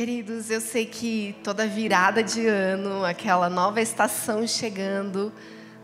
[0.00, 5.30] Queridos, eu sei que toda virada de ano, aquela nova estação chegando,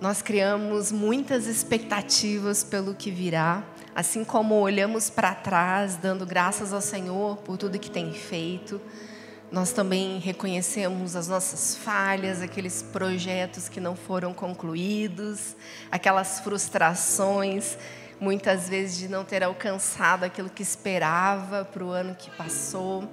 [0.00, 3.62] nós criamos muitas expectativas pelo que virá,
[3.94, 8.80] assim como olhamos para trás, dando graças ao Senhor por tudo que tem feito.
[9.52, 15.54] Nós também reconhecemos as nossas falhas, aqueles projetos que não foram concluídos,
[15.90, 17.76] aquelas frustrações,
[18.18, 23.06] muitas vezes de não ter alcançado aquilo que esperava para o ano que passou.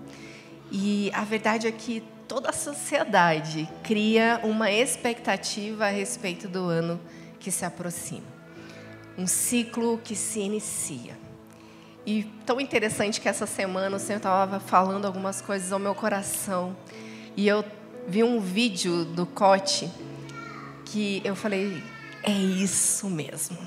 [0.76, 7.00] E a verdade é que toda a sociedade cria uma expectativa a respeito do ano
[7.40, 8.26] que se aproxima.
[9.16, 11.16] Um ciclo que se inicia.
[12.08, 16.76] E tão interessante que essa semana o Senhor estava falando algumas coisas ao meu coração.
[17.38, 17.64] E eu
[18.08, 19.92] vi um vídeo do Cote
[20.86, 21.84] que eu falei,
[22.24, 23.60] é isso mesmo.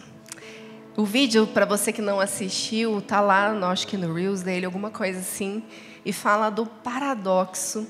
[0.97, 4.91] O vídeo, para você que não assistiu, tá lá, acho que no Reels dele, alguma
[4.91, 5.62] coisa assim
[6.06, 7.84] e fala do paradoxo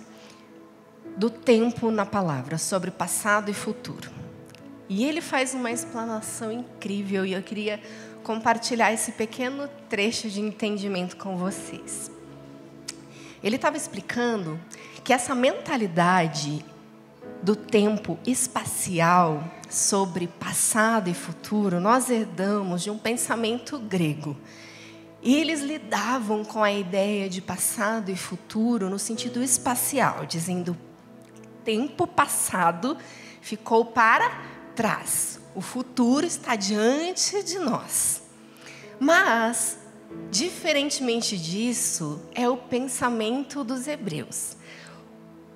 [1.18, 4.10] do tempo na palavra, sobre passado e futuro.
[4.88, 7.78] E ele faz uma explanação incrível e eu queria
[8.22, 12.10] compartilhar esse pequeno trecho de entendimento com vocês.
[13.44, 14.58] Ele estava explicando
[15.04, 16.64] que essa mentalidade
[17.42, 24.34] do tempo espacial sobre passado e futuro nós herdamos de um pensamento grego
[25.26, 30.78] e eles lidavam com a ideia de passado e futuro no sentido espacial, dizendo:
[31.64, 32.96] tempo passado
[33.40, 34.40] ficou para
[34.76, 38.22] trás, o futuro está diante de nós.
[39.00, 39.76] Mas,
[40.30, 44.56] diferentemente disso, é o pensamento dos hebreus.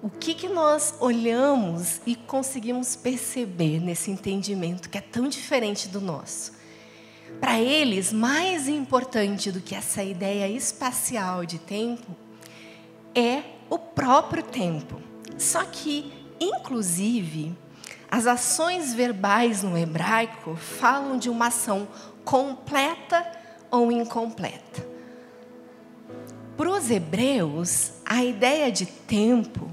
[0.02, 6.00] O que, que nós olhamos e conseguimos perceber nesse entendimento que é tão diferente do
[6.00, 6.58] nosso?
[7.40, 12.14] Para eles, mais importante do que essa ideia espacial de tempo
[13.14, 15.00] é o próprio tempo.
[15.38, 17.56] Só que, inclusive,
[18.10, 21.88] as ações verbais no hebraico falam de uma ação
[22.24, 23.26] completa
[23.70, 24.86] ou incompleta.
[26.58, 29.70] Para os hebreus, a ideia de tempo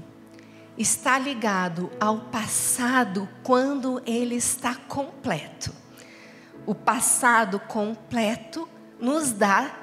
[0.78, 5.70] está ligado ao passado quando ele está completo
[6.66, 8.68] o passado completo
[9.00, 9.74] nos dá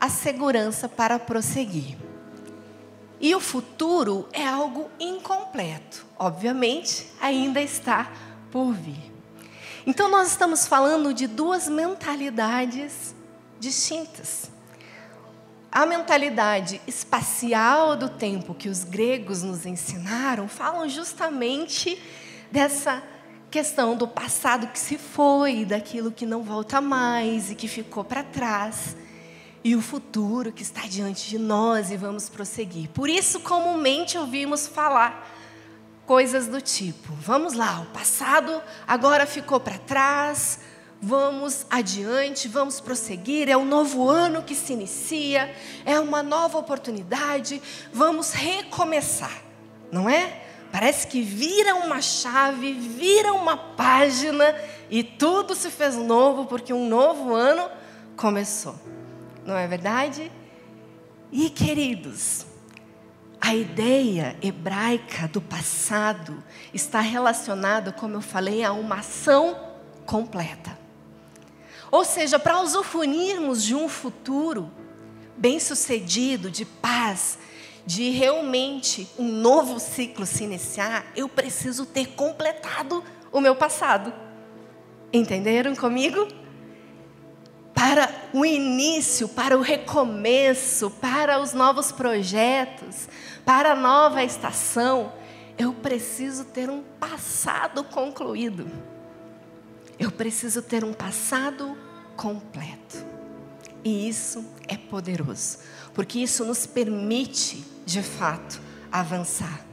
[0.00, 1.96] a segurança para prosseguir.
[3.20, 6.04] E o futuro é algo incompleto.
[6.18, 8.10] Obviamente, ainda está
[8.50, 9.12] por vir.
[9.86, 13.14] Então, nós estamos falando de duas mentalidades
[13.60, 14.50] distintas.
[15.70, 22.02] A mentalidade espacial do tempo que os gregos nos ensinaram falam justamente
[22.50, 23.02] dessa
[23.52, 28.22] questão do passado que se foi, daquilo que não volta mais e que ficou para
[28.22, 28.96] trás,
[29.62, 32.88] e o futuro que está diante de nós e vamos prosseguir.
[32.88, 35.30] Por isso, comumente ouvimos falar
[36.06, 40.58] coisas do tipo: vamos lá, o passado agora ficou para trás,
[41.00, 45.54] vamos adiante, vamos prosseguir, é um novo ano que se inicia,
[45.84, 47.60] é uma nova oportunidade,
[47.92, 49.42] vamos recomeçar,
[49.92, 50.51] não é?
[50.72, 54.56] Parece que vira uma chave, vira uma página
[54.90, 57.70] e tudo se fez novo porque um novo ano
[58.16, 58.74] começou.
[59.44, 60.32] Não é verdade?
[61.30, 62.46] E queridos,
[63.38, 69.58] a ideia hebraica do passado está relacionada, como eu falei, a uma ação
[70.06, 70.78] completa.
[71.90, 74.70] Ou seja, para usufruirmos de um futuro
[75.36, 77.38] bem-sucedido, de paz,
[77.84, 84.12] de realmente um novo ciclo se iniciar, eu preciso ter completado o meu passado.
[85.12, 86.28] Entenderam comigo?
[87.74, 93.08] Para o início, para o recomeço, para os novos projetos,
[93.44, 95.12] para a nova estação,
[95.58, 98.70] eu preciso ter um passado concluído.
[99.98, 101.76] Eu preciso ter um passado
[102.16, 103.04] completo.
[103.84, 105.58] E isso é poderoso,
[105.92, 108.60] porque isso nos permite de fato,
[108.90, 109.64] avançar.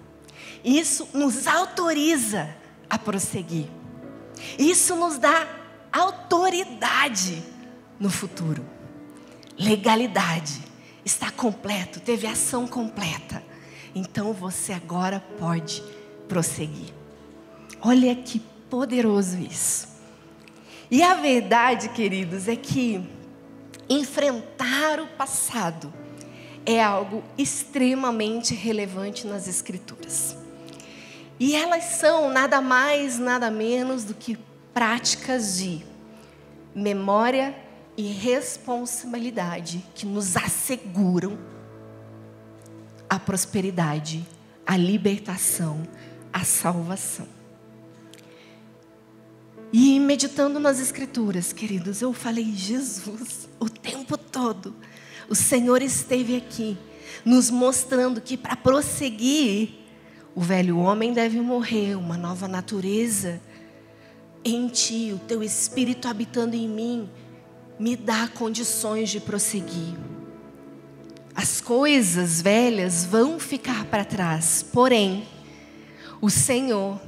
[0.64, 2.50] Isso nos autoriza
[2.90, 3.68] a prosseguir.
[4.58, 5.48] Isso nos dá
[5.92, 7.44] autoridade
[8.00, 8.66] no futuro.
[9.58, 10.68] Legalidade.
[11.04, 13.44] Está completo, teve ação completa.
[13.96, 15.84] Então você agora pode
[16.28, 16.94] prosseguir.
[17.82, 18.40] Olha que
[18.70, 19.88] poderoso isso.
[20.92, 23.08] E a verdade, queridos, é que
[23.88, 25.92] enfrentar o passado
[26.66, 30.36] é algo extremamente relevante nas Escrituras.
[31.40, 34.38] E elas são nada mais, nada menos do que
[34.74, 35.84] práticas de
[36.76, 37.56] memória
[37.98, 41.38] e responsabilidade que nos asseguram
[43.10, 44.26] a prosperidade,
[44.66, 45.82] a libertação,
[46.32, 47.28] a salvação.
[49.72, 54.76] E meditando nas Escrituras, queridos, eu falei, Jesus, o tempo todo,
[55.30, 56.78] o Senhor esteve aqui,
[57.24, 59.70] nos mostrando que para prosseguir,
[60.36, 63.42] o velho homem deve morrer, uma nova natureza
[64.44, 67.10] em ti, o teu espírito habitando em mim,
[67.78, 69.98] me dá condições de prosseguir.
[71.36, 75.28] As coisas velhas vão ficar para trás, porém,
[76.22, 77.00] o Senhor,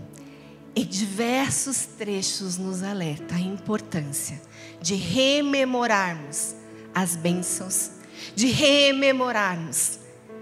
[0.76, 4.42] em diversos trechos, nos alerta a importância
[4.82, 6.56] de rememorarmos
[6.94, 7.92] as bênçãos,
[8.36, 10.00] de rememorarmos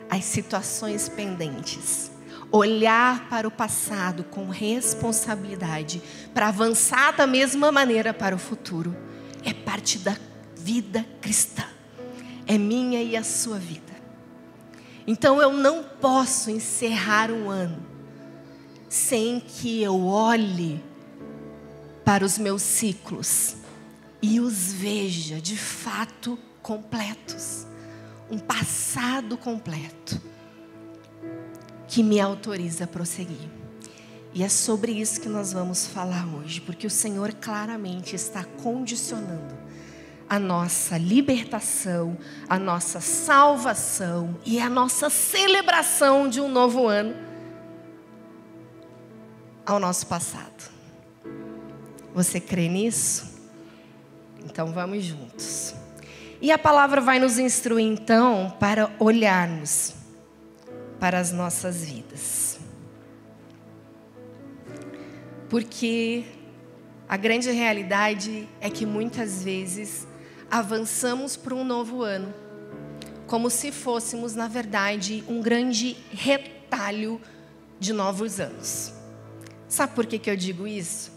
[0.09, 2.09] as situações pendentes
[2.51, 6.01] olhar para o passado com responsabilidade,
[6.33, 8.95] para avançar da mesma maneira para o futuro,
[9.43, 10.17] é parte da
[10.55, 11.63] vida cristã.
[12.47, 13.93] É minha e a sua vida.
[15.05, 17.85] Então eu não posso encerrar um ano
[18.87, 20.83] sem que eu olhe
[22.03, 23.57] para os meus ciclos
[24.19, 27.68] e os veja de fato completos.
[28.29, 30.21] Um passado completo
[31.87, 33.49] que me autoriza a prosseguir.
[34.33, 39.57] E é sobre isso que nós vamos falar hoje, porque o Senhor claramente está condicionando
[40.29, 42.15] a nossa libertação,
[42.47, 47.15] a nossa salvação e a nossa celebração de um novo ano
[49.65, 50.71] ao nosso passado.
[52.13, 53.39] Você crê nisso?
[54.45, 55.73] Então vamos juntos.
[56.41, 59.93] E a palavra vai nos instruir então para olharmos
[60.97, 62.59] para as nossas vidas.
[65.49, 66.23] Porque
[67.09, 70.07] a grande realidade é que muitas vezes
[70.49, 72.33] avançamos para um novo ano,
[73.27, 77.19] como se fôssemos, na verdade, um grande retalho
[77.79, 78.93] de novos anos.
[79.67, 81.11] Sabe por que, que eu digo isso?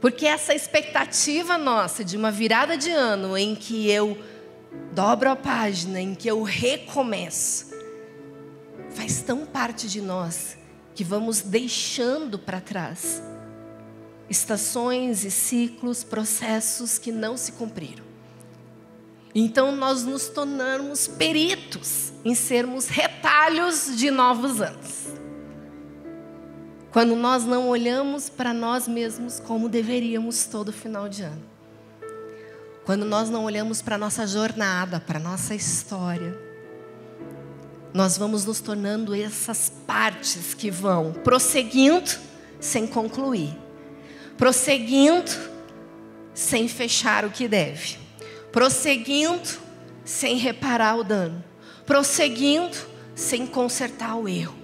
[0.00, 4.18] Porque essa expectativa nossa de uma virada de ano em que eu
[4.92, 7.70] dobro a página, em que eu recomeço,
[8.90, 10.56] faz tão parte de nós
[10.94, 13.22] que vamos deixando para trás
[14.28, 18.04] estações e ciclos, processos que não se cumpriram.
[19.34, 25.08] Então nós nos tornamos peritos em sermos retalhos de novos anos.
[26.92, 31.53] Quando nós não olhamos para nós mesmos como deveríamos todo final de ano.
[32.84, 36.44] Quando nós não olhamos para a nossa jornada, para a nossa história
[37.94, 42.10] nós vamos nos tornando essas partes que vão prosseguindo
[42.58, 43.56] sem concluir,
[44.36, 45.30] prosseguindo
[46.34, 47.96] sem fechar o que deve,
[48.50, 49.48] prosseguindo
[50.04, 51.42] sem reparar o dano,
[51.86, 52.76] prosseguindo
[53.14, 54.56] sem consertar o erro.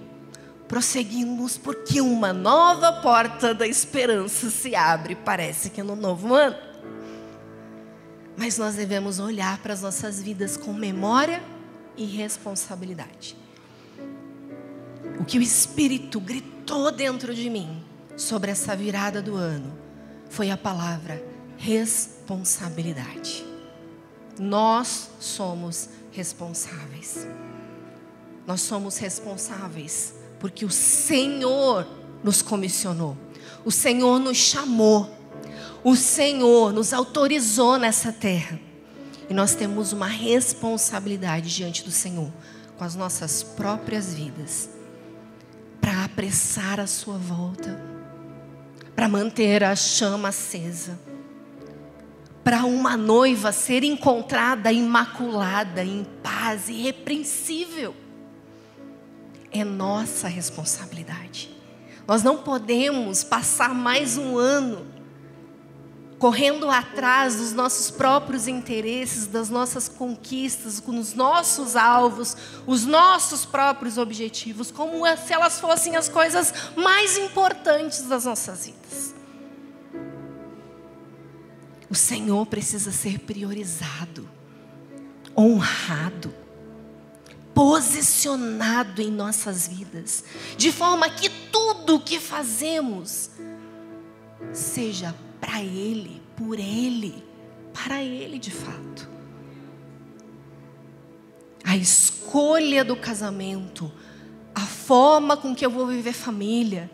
[0.67, 6.70] Prosseguimos porque uma nova porta da esperança se abre, parece que no novo ano.
[8.37, 11.43] Mas nós devemos olhar para as nossas vidas com memória
[11.97, 13.37] e responsabilidade.
[15.19, 17.83] O que o Espírito gritou dentro de mim
[18.15, 19.77] sobre essa virada do ano
[20.29, 21.23] foi a palavra
[21.57, 23.45] responsabilidade.
[24.39, 27.27] Nós somos responsáveis.
[28.47, 31.87] Nós somos responsáveis porque o Senhor
[32.23, 33.15] nos comissionou,
[33.63, 35.07] o Senhor nos chamou,
[35.83, 38.59] o Senhor nos autorizou nessa terra.
[39.29, 42.31] E nós temos uma responsabilidade diante do Senhor,
[42.77, 44.69] com as nossas próprias vidas,
[45.79, 47.81] para apressar a Sua volta,
[48.95, 50.99] para manter a chama acesa,
[52.43, 57.95] para uma noiva ser encontrada imaculada, em paz, irrepreensível.
[59.51, 61.55] É nossa responsabilidade.
[62.07, 64.90] Nós não podemos passar mais um ano
[66.21, 72.37] correndo atrás dos nossos próprios interesses, das nossas conquistas, com os nossos alvos,
[72.67, 79.15] os nossos próprios objetivos, como se elas fossem as coisas mais importantes das nossas vidas.
[81.89, 84.29] O Senhor precisa ser priorizado,
[85.35, 86.31] honrado,
[87.55, 90.23] posicionado em nossas vidas,
[90.55, 93.31] de forma que tudo o que fazemos
[94.53, 97.21] seja para Ele, por Ele,
[97.73, 99.09] para Ele de fato.
[101.63, 103.91] A escolha do casamento,
[104.55, 106.89] a forma com que eu vou viver família,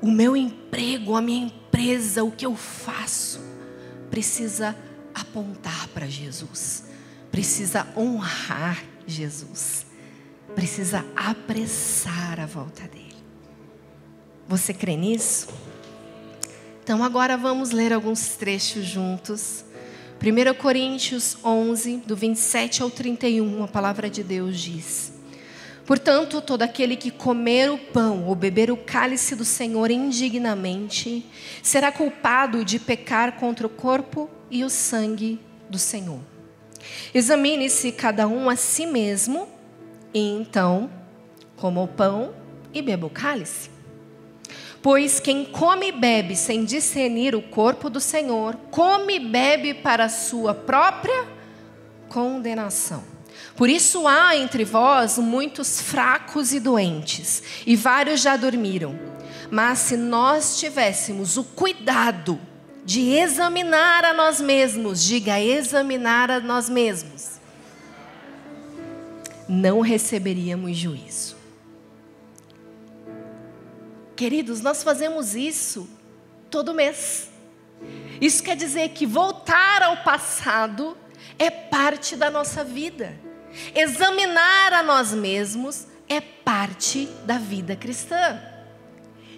[0.00, 3.40] o meu emprego, a minha empresa, o que eu faço,
[4.08, 4.74] precisa
[5.14, 6.84] apontar para Jesus,
[7.30, 9.86] precisa honrar Jesus.
[10.58, 13.14] precisa apressar a volta dele.
[14.48, 15.46] Você crê nisso?
[16.88, 19.62] Então agora vamos ler alguns trechos juntos.
[20.22, 25.12] 1 Coríntios 11, do 27 ao 31, a palavra de Deus diz:
[25.84, 31.26] Portanto, todo aquele que comer o pão ou beber o cálice do Senhor indignamente
[31.62, 36.20] será culpado de pecar contra o corpo e o sangue do Senhor.
[37.12, 39.46] Examine-se cada um a si mesmo,
[40.14, 40.90] e então
[41.54, 42.32] coma o pão
[42.72, 43.76] e beba o cálice.
[44.80, 50.08] Pois quem come e bebe sem discernir o corpo do Senhor, come e bebe para
[50.08, 51.26] sua própria
[52.08, 53.02] condenação.
[53.56, 58.98] Por isso há entre vós muitos fracos e doentes, e vários já dormiram.
[59.50, 62.38] Mas se nós tivéssemos o cuidado
[62.84, 67.38] de examinar a nós mesmos, diga examinar a nós mesmos,
[69.48, 71.37] não receberíamos juízo.
[74.18, 75.88] Queridos, nós fazemos isso
[76.50, 77.30] todo mês.
[78.20, 80.98] Isso quer dizer que voltar ao passado
[81.38, 83.16] é parte da nossa vida.
[83.76, 88.42] Examinar a nós mesmos é parte da vida cristã.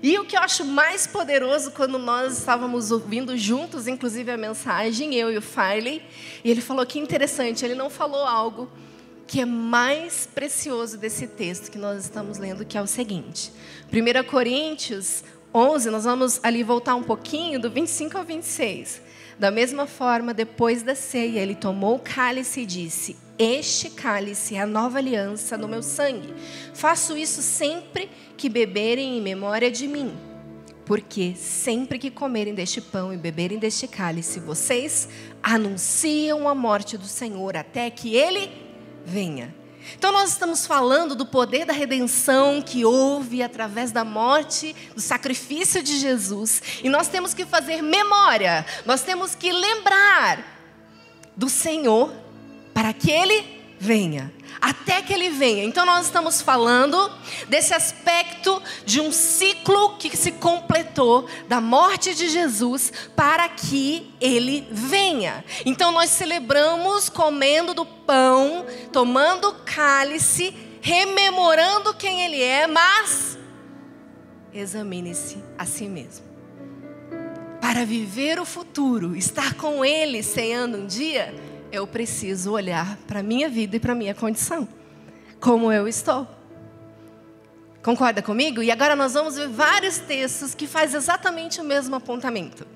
[0.03, 5.15] E o que eu acho mais poderoso quando nós estávamos ouvindo juntos, inclusive a mensagem,
[5.15, 6.03] eu e o Farley,
[6.43, 8.67] e ele falou que interessante, ele não falou algo
[9.31, 13.53] que é mais precioso desse texto que nós estamos lendo, que é o seguinte.
[13.93, 15.23] 1 Coríntios
[15.55, 19.01] 11, nós vamos ali voltar um pouquinho, do 25 ao 26.
[19.39, 24.63] Da mesma forma, depois da ceia, ele tomou o cálice e disse: este cálice é
[24.63, 26.35] a nova aliança no meu sangue.
[26.75, 30.13] Faço isso sempre que beberem em memória de mim.
[30.85, 35.09] Porque sempre que comerem deste pão e beberem deste cálice, vocês
[35.41, 38.70] anunciam a morte do Senhor até que ele
[39.11, 39.55] venha.
[39.97, 45.83] Então, nós estamos falando do poder da redenção que houve através da morte, do sacrifício
[45.83, 46.63] de Jesus.
[46.83, 50.45] E nós temos que fazer memória, nós temos que lembrar
[51.37, 52.13] do Senhor
[52.73, 53.45] para que ele
[53.79, 54.33] venha.
[54.61, 55.65] Até que ele venha.
[55.65, 57.11] Então, nós estamos falando
[57.49, 64.69] desse aspecto de um ciclo que se completou da morte de Jesus para que ele
[64.71, 65.45] venha.
[65.65, 73.39] Então, nós celebramos comendo do pão, tomando cálice, rememorando quem ele é, mas
[74.53, 76.29] examine-se a si mesmo.
[77.61, 81.35] Para viver o futuro, estar com ele ceando um dia,
[81.73, 84.69] eu preciso olhar para a minha vida e para a minha condição.
[85.41, 86.27] Como eu estou.
[87.83, 88.63] Concorda comigo?
[88.63, 92.67] E agora nós vamos ver vários textos que fazem exatamente o mesmo apontamento.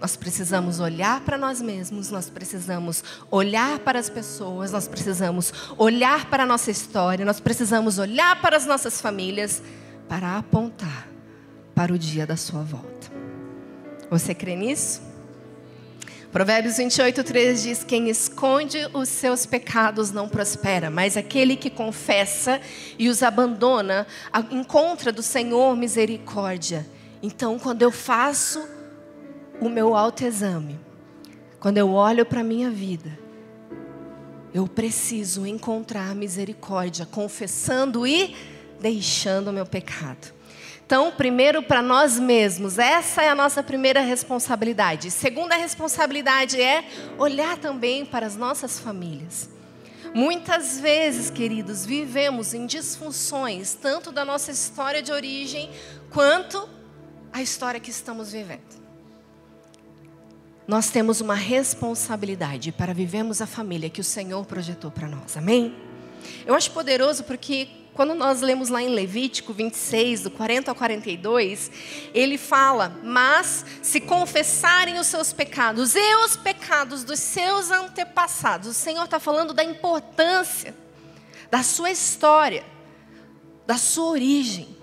[0.00, 6.26] Nós precisamos olhar para nós mesmos, nós precisamos olhar para as pessoas, nós precisamos olhar
[6.26, 9.62] para a nossa história, nós precisamos olhar para as nossas famílias
[10.06, 11.08] para apontar
[11.74, 13.10] para o dia da sua volta.
[14.10, 15.05] Você crê nisso?
[16.32, 22.60] Provérbios 28, 3 diz: Quem esconde os seus pecados não prospera, mas aquele que confessa
[22.98, 24.06] e os abandona
[24.50, 26.86] encontra do Senhor misericórdia.
[27.22, 28.62] Então, quando eu faço
[29.60, 30.78] o meu autoexame,
[31.58, 33.18] quando eu olho para a minha vida,
[34.52, 38.36] eu preciso encontrar misericórdia, confessando e
[38.80, 40.35] deixando o meu pecado.
[40.86, 45.10] Então, primeiro para nós mesmos, essa é a nossa primeira responsabilidade.
[45.10, 46.84] Segunda responsabilidade é
[47.18, 49.50] olhar também para as nossas famílias.
[50.14, 55.68] Muitas vezes, queridos, vivemos em disfunções, tanto da nossa história de origem,
[56.08, 56.68] quanto
[57.32, 58.86] a história que estamos vivendo.
[60.68, 65.74] Nós temos uma responsabilidade para vivermos a família que o Senhor projetou para nós, amém?
[66.46, 71.70] Eu acho poderoso porque quando nós lemos lá em Levítico 26, do 40 ao 42,
[72.12, 78.74] ele fala: Mas se confessarem os seus pecados e os pecados dos seus antepassados, o
[78.74, 80.74] Senhor está falando da importância
[81.50, 82.64] da sua história,
[83.66, 84.76] da sua origem.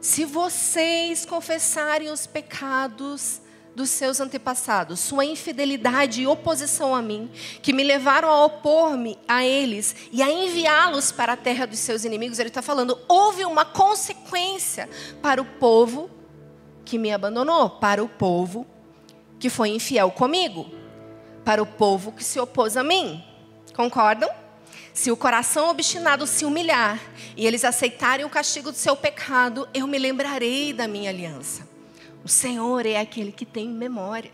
[0.00, 3.39] Se vocês confessarem os pecados
[3.74, 7.30] dos seus antepassados, sua infidelidade e oposição a mim,
[7.62, 12.04] que me levaram a opor-me a eles e a enviá-los para a terra dos seus
[12.04, 12.38] inimigos.
[12.38, 14.88] Ele está falando, houve uma consequência
[15.22, 16.10] para o povo
[16.84, 18.66] que me abandonou, para o povo
[19.38, 20.70] que foi infiel comigo,
[21.44, 23.24] para o povo que se opôs a mim.
[23.74, 24.28] Concordam?
[24.92, 27.00] Se o coração obstinado se humilhar
[27.36, 31.69] e eles aceitarem o castigo do seu pecado, eu me lembrarei da minha aliança.
[32.24, 34.30] O Senhor é aquele que tem memória.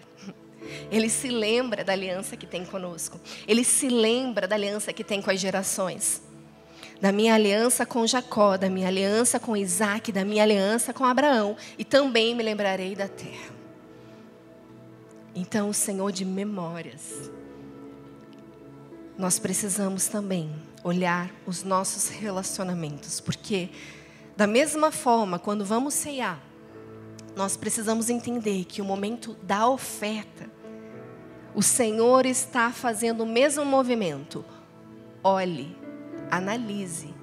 [0.90, 3.20] Ele se lembra da aliança que tem conosco.
[3.46, 6.22] Ele se lembra da aliança que tem com as gerações.
[7.00, 11.56] da minha aliança com Jacó, da minha aliança com Isaac, da minha aliança com Abraão,
[11.78, 13.54] e também me lembrarei da terra.
[15.34, 17.30] Então, o Senhor de memórias,
[19.18, 20.50] nós precisamos também
[20.82, 23.68] olhar os nossos relacionamentos, porque,
[24.36, 26.40] da mesma forma, quando vamos ceiar,
[27.36, 30.50] nós precisamos entender que o momento da oferta,
[31.54, 34.42] o Senhor está fazendo o mesmo movimento.
[35.22, 35.76] Olhe,
[36.30, 37.14] analise,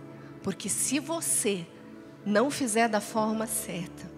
[0.43, 1.65] porque se você
[2.23, 4.11] não fizer da forma certa,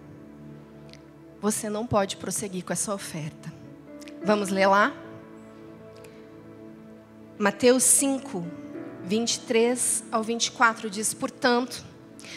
[1.40, 3.50] você não pode prosseguir com essa oferta.
[4.22, 4.92] Vamos ler lá?
[7.38, 8.44] Mateus 5,
[9.02, 11.82] 23 ao 24 diz: Portanto,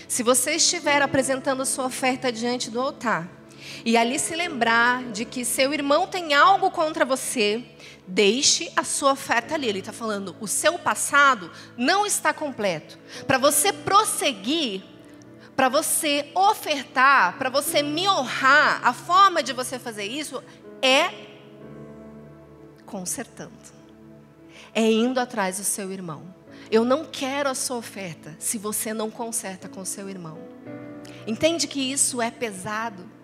[0.07, 3.38] se você estiver apresentando sua oferta diante do altar,
[3.85, 7.63] e ali se lembrar de que seu irmão tem algo contra você,
[8.07, 9.67] deixe a sua oferta ali.
[9.67, 12.97] Ele está falando, o seu passado não está completo.
[13.25, 14.83] Para você prosseguir,
[15.55, 20.41] para você ofertar, para você me honrar, a forma de você fazer isso
[20.81, 21.11] é
[22.85, 23.51] consertando,
[24.73, 26.33] é indo atrás do seu irmão.
[26.71, 30.37] Eu não quero a sua oferta se você não conserta com seu irmão.
[31.27, 33.18] Entende que isso é pesado?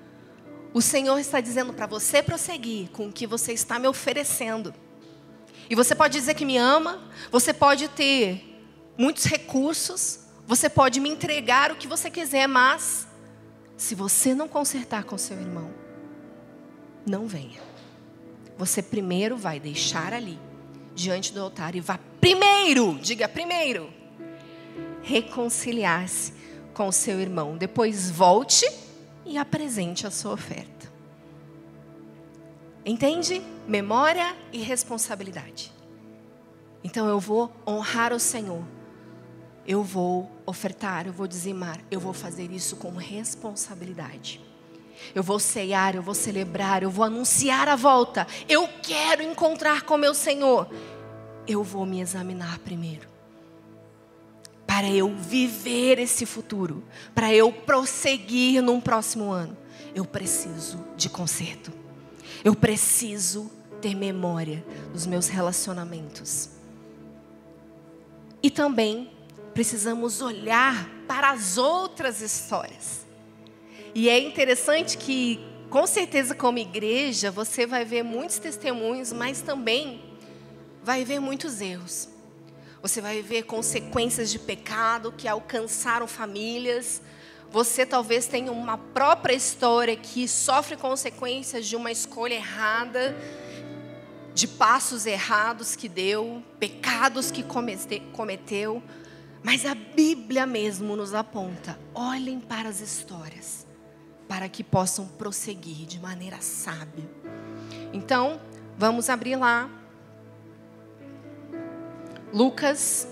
[0.75, 4.74] O Senhor está dizendo para você prosseguir com o que você está me oferecendo.
[5.70, 7.01] E você pode dizer que me ama,
[7.32, 8.44] você pode ter
[8.98, 13.08] muitos recursos, você pode me entregar o que você quiser, mas
[13.77, 15.74] se você não consertar com seu irmão,
[17.08, 17.62] não venha.
[18.58, 20.38] Você primeiro vai deixar ali,
[20.94, 23.94] diante do altar, e vá primeiro, diga primeiro,
[25.01, 26.34] reconciliar-se
[26.74, 27.55] com o seu irmão.
[27.55, 28.70] Depois volte
[29.25, 30.94] e apresente a sua oferta.
[32.86, 33.41] Entende?
[33.67, 35.74] Memória e responsabilidade.
[36.84, 38.63] Então eu vou honrar o Senhor.
[39.67, 44.39] Eu vou ofertar, eu vou dizimar, eu vou fazer isso com responsabilidade.
[45.13, 48.27] Eu vou ceiar, eu vou celebrar, eu vou anunciar a volta.
[48.48, 50.70] Eu quero encontrar com meu Senhor
[51.48, 53.15] eu vou me examinar primeiro.
[54.75, 56.83] Para eu viver esse futuro,
[57.14, 59.55] para eu prosseguir num próximo ano,
[59.96, 61.72] eu preciso de conserto.
[62.44, 66.50] Eu preciso ter memória dos meus relacionamentos.
[68.44, 69.09] E também
[69.53, 73.05] precisamos olhar para as outras histórias.
[73.94, 80.03] E é interessante que, com certeza, como igreja, você vai ver muitos testemunhos, mas também
[80.83, 82.14] vai ver muitos erros.
[82.86, 87.02] Você vai ver consequências de pecado que alcançaram famílias.
[87.50, 93.18] Você talvez tenha uma própria história que sofre consequências de uma escolha errada,
[94.36, 97.44] de passos errados que deu, pecados que
[98.14, 98.84] cometeu.
[99.42, 103.66] Mas a Bíblia mesmo nos aponta: olhem para as histórias,
[104.28, 107.10] para que possam prosseguir de maneira sábia.
[107.92, 108.40] Então,
[108.78, 109.85] vamos abrir lá
[112.36, 113.08] Lucas.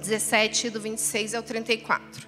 [0.00, 2.26] Dezessete, do vinte e seis ao trinta e quatro.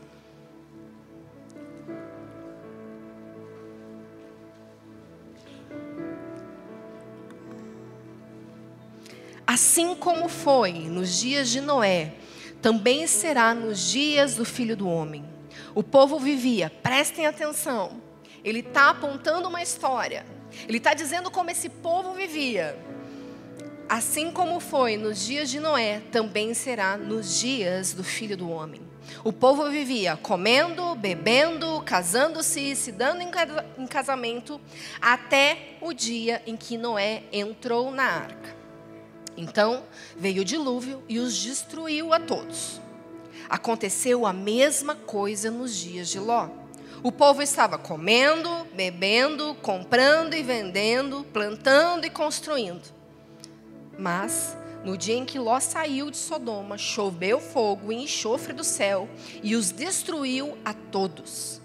[9.44, 12.14] Assim como foi nos dias de Noé,
[12.62, 15.24] também será nos dias do filho do homem.
[15.74, 18.00] O povo vivia, prestem atenção,
[18.44, 20.24] ele está apontando uma história.
[20.66, 22.78] Ele está dizendo como esse povo vivia.
[23.88, 28.82] Assim como foi nos dias de Noé, também será nos dias do filho do homem.
[29.24, 34.60] O povo vivia comendo, bebendo, casando-se, se dando em casamento,
[35.00, 38.56] até o dia em que Noé entrou na arca.
[39.36, 39.84] Então
[40.16, 42.80] veio o dilúvio e os destruiu a todos.
[43.48, 46.48] Aconteceu a mesma coisa nos dias de Ló.
[47.02, 52.82] O povo estava comendo, bebendo, comprando e vendendo, plantando e construindo.
[53.96, 59.08] Mas, no dia em que Ló saiu de Sodoma, choveu fogo e enxofre do céu
[59.42, 61.60] e os destruiu a todos.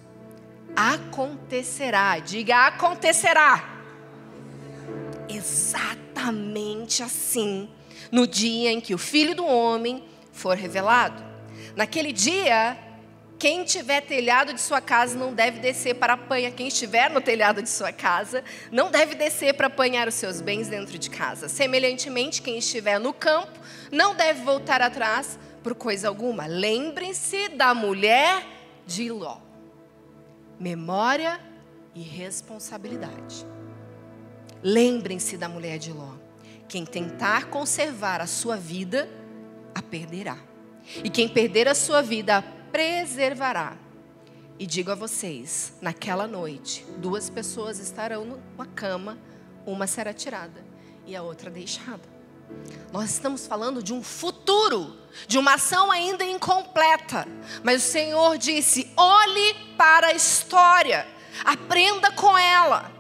[0.76, 3.69] Acontecerá, diga acontecerá.
[5.28, 7.69] Exatamente assim,
[8.12, 11.24] no dia em que o filho do homem for revelado.
[11.76, 12.78] Naquele dia,
[13.43, 16.49] quem tiver telhado de sua casa não deve descer para apanhar.
[16.51, 20.69] Quem estiver no telhado de sua casa não deve descer para apanhar os seus bens
[20.69, 21.49] dentro de casa.
[21.49, 23.60] Semelhantemente, quem estiver no campo
[23.91, 26.45] não deve voltar atrás por coisa alguma.
[26.45, 28.47] Lembrem-se da mulher
[28.88, 29.39] de Ló.
[30.58, 31.38] Memória
[31.93, 33.45] e responsabilidade.
[34.63, 36.13] Lembrem-se da mulher de Ló.
[36.69, 39.10] Quem tentar conservar a sua vida,
[39.75, 40.38] a perderá.
[41.03, 43.77] E quem perder a sua vida, a preservará.
[44.57, 49.19] E digo a vocês: naquela noite, duas pessoas estarão numa cama,
[49.63, 50.65] uma será tirada
[51.05, 52.12] e a outra deixada.
[52.91, 57.27] Nós estamos falando de um futuro, de uma ação ainda incompleta.
[57.63, 61.05] Mas o Senhor disse: olhe para a história,
[61.45, 62.91] aprenda com ela.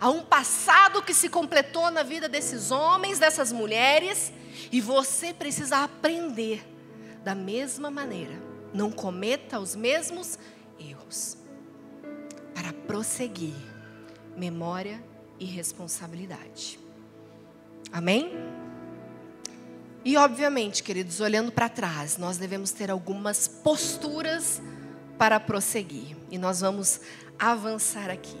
[0.00, 4.32] Há um passado que se completou na vida desses homens, dessas mulheres,
[4.72, 6.66] e você precisa aprender
[7.22, 8.49] da mesma maneira.
[8.72, 10.38] Não cometa os mesmos
[10.78, 11.36] erros.
[12.54, 13.54] Para prosseguir,
[14.36, 15.02] memória
[15.38, 16.78] e responsabilidade.
[17.92, 18.32] Amém?
[20.04, 24.62] E obviamente, queridos, olhando para trás, nós devemos ter algumas posturas
[25.18, 26.16] para prosseguir.
[26.30, 27.00] E nós vamos
[27.38, 28.38] avançar aqui.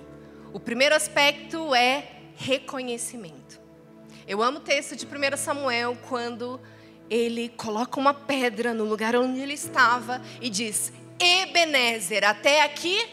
[0.52, 3.60] O primeiro aspecto é reconhecimento.
[4.26, 6.60] Eu amo o texto de 1 Samuel quando
[7.10, 13.04] ele coloca uma pedra no lugar onde ele estava e diz: Ebenezer, até aqui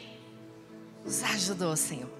[1.04, 2.12] nos ajudou, Senhor.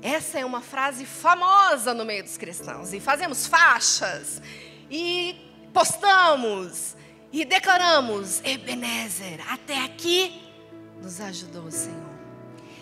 [0.00, 2.92] Essa é uma frase famosa no meio dos cristãos.
[2.92, 4.40] E fazemos faixas
[4.88, 5.34] e
[5.74, 6.94] postamos
[7.32, 10.40] e declaramos: Ebenezer, até aqui
[11.02, 12.10] nos ajudou o Senhor.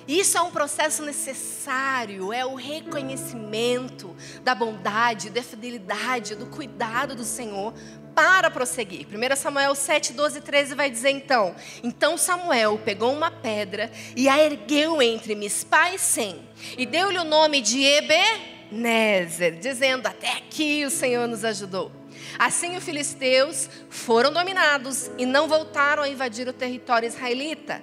[0.07, 7.25] Isso é um processo necessário, é o reconhecimento da bondade, da fidelidade, do cuidado do
[7.25, 7.75] Senhor
[8.19, 9.07] para prosseguir.
[9.07, 11.55] 1 Samuel 7, 12 e 13 vai dizer então:
[11.85, 16.41] Então Samuel pegou uma pedra e a ergueu entre Mispá e Sem,
[16.77, 21.93] e deu-lhe o nome de Ebenezer, dizendo: Até aqui o Senhor nos ajudou.
[22.37, 27.81] Assim os filisteus foram dominados e não voltaram a invadir o território israelita.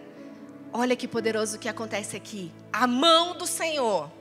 [0.74, 2.52] Olha que poderoso que acontece aqui.
[2.74, 4.12] A mão do Senhor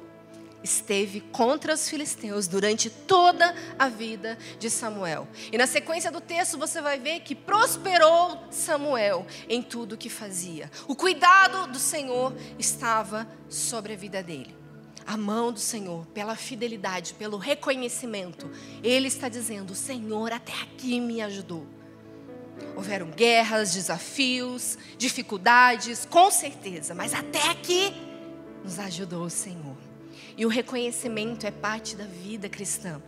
[0.64, 5.28] esteve contra os filisteus durante toda a vida de Samuel.
[5.52, 10.70] E na sequência do texto você vai ver que prosperou Samuel em tudo que fazia.
[10.88, 14.64] O cuidado do Senhor estava sobre a vida dele
[15.06, 18.50] a mão do Senhor, pela fidelidade, pelo reconhecimento.
[18.82, 21.66] Ele está dizendo: O Senhor até aqui me ajudou.
[22.74, 27.92] Houveram guerras, desafios, dificuldades, com certeza, mas até aqui
[28.64, 29.73] nos ajudou o Senhor.
[30.36, 33.00] E o reconhecimento é parte da vida cristã.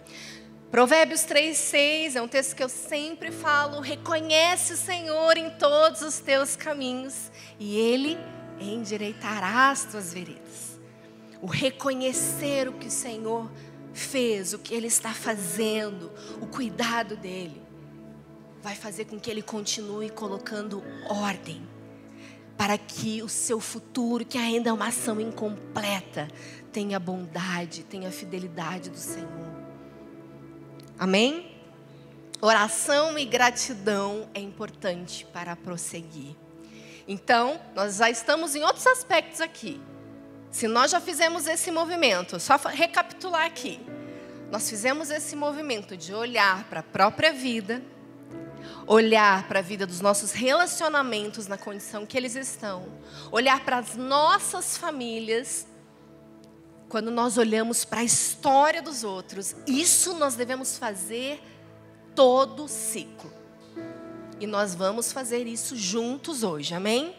[0.71, 3.81] Provérbios 3,6 é um texto que eu sempre falo.
[3.81, 8.19] Reconhece o Senhor em todos os teus caminhos, e Ele
[8.61, 10.77] endireitará as tuas veredas
[11.41, 13.51] o reconhecer o que o Senhor
[13.93, 16.11] fez, o que Ele está fazendo,
[16.41, 17.63] o cuidado dele,
[18.63, 21.67] vai fazer com que Ele continue colocando ordem
[22.57, 26.29] para que o seu futuro, que ainda é uma ação incompleta,
[26.73, 29.55] tenha bondade, tenha fidelidade do Senhor.
[30.99, 31.55] Amém?
[32.41, 36.35] Oração e gratidão é importante para prosseguir.
[37.09, 39.81] Então, nós já estamos em outros aspectos aqui.
[40.51, 43.81] Se nós já fizemos esse movimento, só recapitular aqui.
[44.51, 47.83] Nós fizemos esse movimento de olhar para a própria vida,
[48.87, 52.87] olhar para a vida dos nossos relacionamentos na condição que eles estão,
[53.31, 55.67] olhar para as nossas famílias.
[56.89, 61.43] Quando nós olhamos para a história dos outros, isso nós devemos fazer
[62.15, 63.33] todo ciclo.
[64.39, 67.15] E nós vamos fazer isso juntos hoje, amém?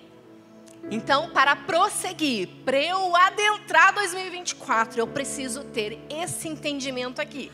[0.89, 7.51] Então, para prosseguir, para eu adentrar 2024, eu preciso ter esse entendimento aqui,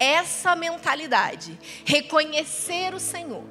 [0.00, 3.44] essa mentalidade, reconhecer o Senhor.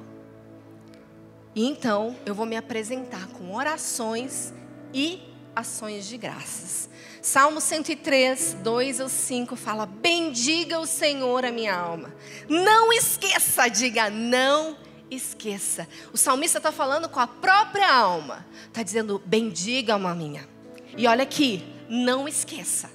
[1.54, 4.52] E então, eu vou me apresentar com orações
[4.92, 5.22] e
[5.54, 6.90] ações de graças.
[7.22, 12.14] Salmo 103, 2 ao 5 fala: Bendiga o Senhor a minha alma.
[12.48, 14.76] Não esqueça, diga não
[15.10, 15.88] esqueça.
[16.12, 18.46] O salmista está falando com a própria alma.
[18.66, 20.48] Está dizendo, bendiga alma minha.
[20.96, 22.90] E olha aqui, não esqueça.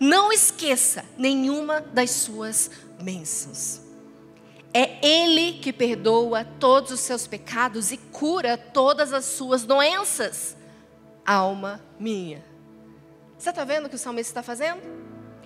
[0.00, 3.80] Não esqueça nenhuma das suas bênçãos.
[4.72, 10.56] É Ele que perdoa todos os seus pecados e cura todas as suas doenças.
[11.24, 12.44] Alma minha.
[13.38, 14.80] Você está vendo o que o salmista está fazendo?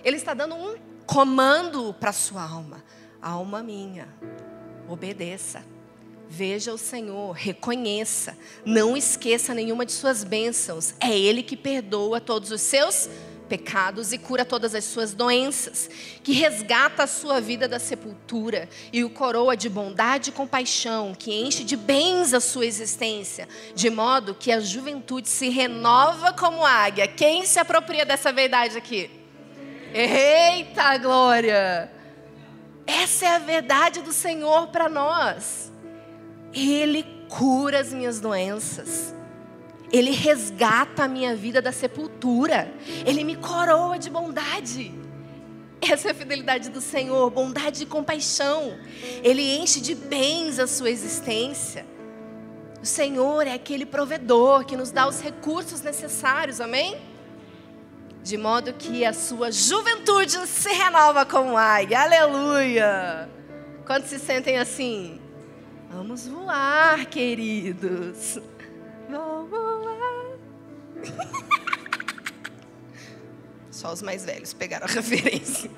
[0.03, 2.83] Ele está dando um comando para a sua alma.
[3.21, 4.07] Alma minha,
[4.87, 5.63] obedeça.
[6.27, 8.35] Veja o Senhor, reconheça,
[8.65, 10.95] não esqueça nenhuma de suas bênçãos.
[10.99, 13.32] É Ele que perdoa todos os seus pecados
[14.11, 15.89] e cura todas as suas doenças,
[16.23, 21.33] que resgata a sua vida da sepultura e o coroa de bondade e compaixão, que
[21.33, 27.07] enche de bens a sua existência, de modo que a juventude se renova como águia.
[27.07, 29.09] Quem se apropria dessa verdade aqui?
[29.93, 31.91] Eita glória!
[32.85, 35.71] Essa é a verdade do Senhor para nós.
[36.53, 39.15] Ele cura as minhas doenças.
[39.93, 42.73] Ele resgata a minha vida da sepultura.
[43.05, 44.91] Ele me coroa de bondade.
[45.79, 48.75] Essa é a fidelidade do Senhor, bondade e compaixão.
[49.21, 51.85] Ele enche de bens a sua existência.
[52.81, 56.99] O Senhor é aquele provedor que nos dá os recursos necessários, amém?
[58.23, 63.29] De modo que a sua juventude se renova como águia, aleluia!
[63.85, 65.19] Quando se sentem assim?
[65.91, 68.39] Vamos voar, queridos.
[73.71, 75.69] Só os mais velhos pegaram a referência.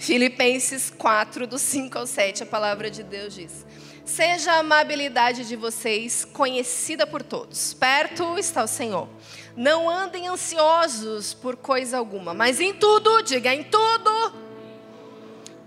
[0.00, 3.66] Filipenses 4, do 5 ao 7, a palavra de Deus diz:
[4.04, 7.74] Seja a amabilidade de vocês conhecida por todos.
[7.74, 9.08] Perto está o Senhor.
[9.54, 14.32] Não andem ansiosos por coisa alguma, mas em tudo, diga em tudo,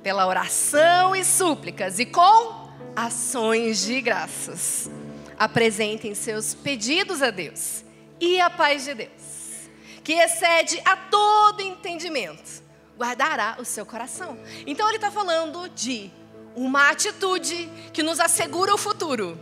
[0.01, 4.89] pela oração e súplicas e com ações de graças.
[5.37, 7.83] Apresentem seus pedidos a Deus
[8.19, 9.69] e a paz de Deus,
[10.03, 12.63] que excede a todo entendimento,
[12.97, 14.37] guardará o seu coração.
[14.65, 16.11] Então ele está falando de
[16.55, 19.39] uma atitude que nos assegura o futuro.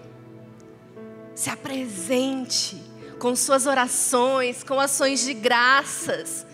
[1.36, 2.82] Se apresente
[3.20, 6.46] com suas orações, com ações de graças,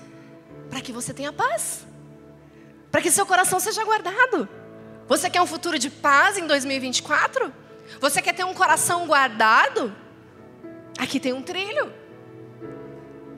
[0.69, 1.85] para que você tenha paz,
[2.91, 4.49] para que seu coração seja guardado.
[5.07, 7.53] Você quer um futuro de paz em 2024?
[8.01, 9.95] Você quer ter um coração guardado?
[10.99, 11.93] Aqui tem um trilho.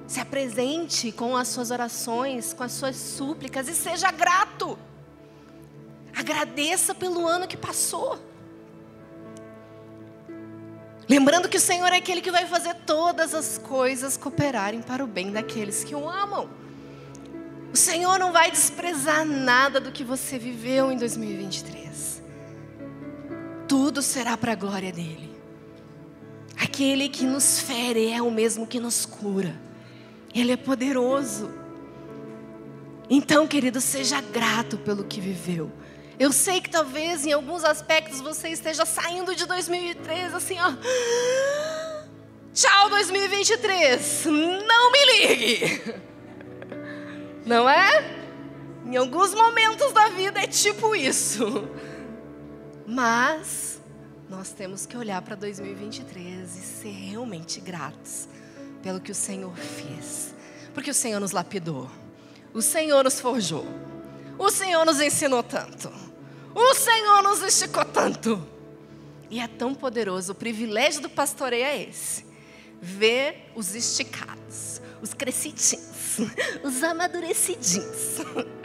[0.10, 4.76] Se apresente com as suas orações, com as suas súplicas e seja grato.
[6.15, 8.17] Agradeça pelo ano que passou.
[11.08, 15.08] Lembrando que o Senhor é aquele que vai fazer todas as coisas cooperarem para o
[15.08, 16.50] bem daqueles que o amam.
[17.72, 22.24] O Senhor não vai desprezar nada do que você viveu em 2023.
[23.67, 25.38] Tudo será para a glória dele.
[26.60, 29.68] Aquele que nos fere é o mesmo que nos cura.
[30.34, 31.52] Ele é poderoso.
[33.10, 35.72] Então, querido, seja grato pelo que viveu.
[36.20, 40.74] Eu sei que talvez em alguns aspectos você esteja saindo de 2023 assim, ó.
[42.54, 44.26] Tchau 2023.
[44.26, 45.82] Não me ligue.
[47.46, 48.20] Não é?
[48.86, 51.68] Em alguns momentos da vida é tipo isso.
[52.86, 53.82] Mas
[54.30, 58.28] nós temos que olhar para 2023 e ser realmente gratos
[58.82, 60.34] pelo que o Senhor fez.
[60.74, 61.89] Porque o Senhor nos lapidou.
[62.54, 63.65] O Senhor nos forjou.
[64.38, 65.92] O Senhor nos ensinou tanto.
[66.56, 68.46] O Senhor nos esticou tanto.
[69.30, 70.32] E é tão poderoso.
[70.32, 72.26] O privilégio do pastoreio é esse:
[72.82, 76.00] ver os esticados, os crescidinhos
[76.63, 78.20] os amadurecidinhos.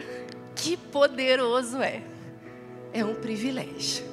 [0.57, 2.03] Que poderoso é.
[2.93, 4.05] É um privilégio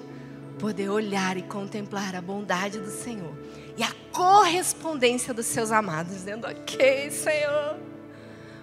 [0.60, 3.34] poder olhar e contemplar a bondade do Senhor
[3.78, 7.78] e a correspondência dos seus amados, dizendo: Ok, Senhor,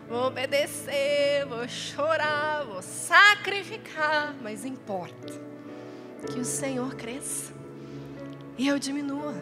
[0.09, 5.33] vou obedecer, vou chorar, vou sacrificar, mas importa
[6.33, 7.53] que o Senhor cresça
[8.57, 9.35] e eu diminua.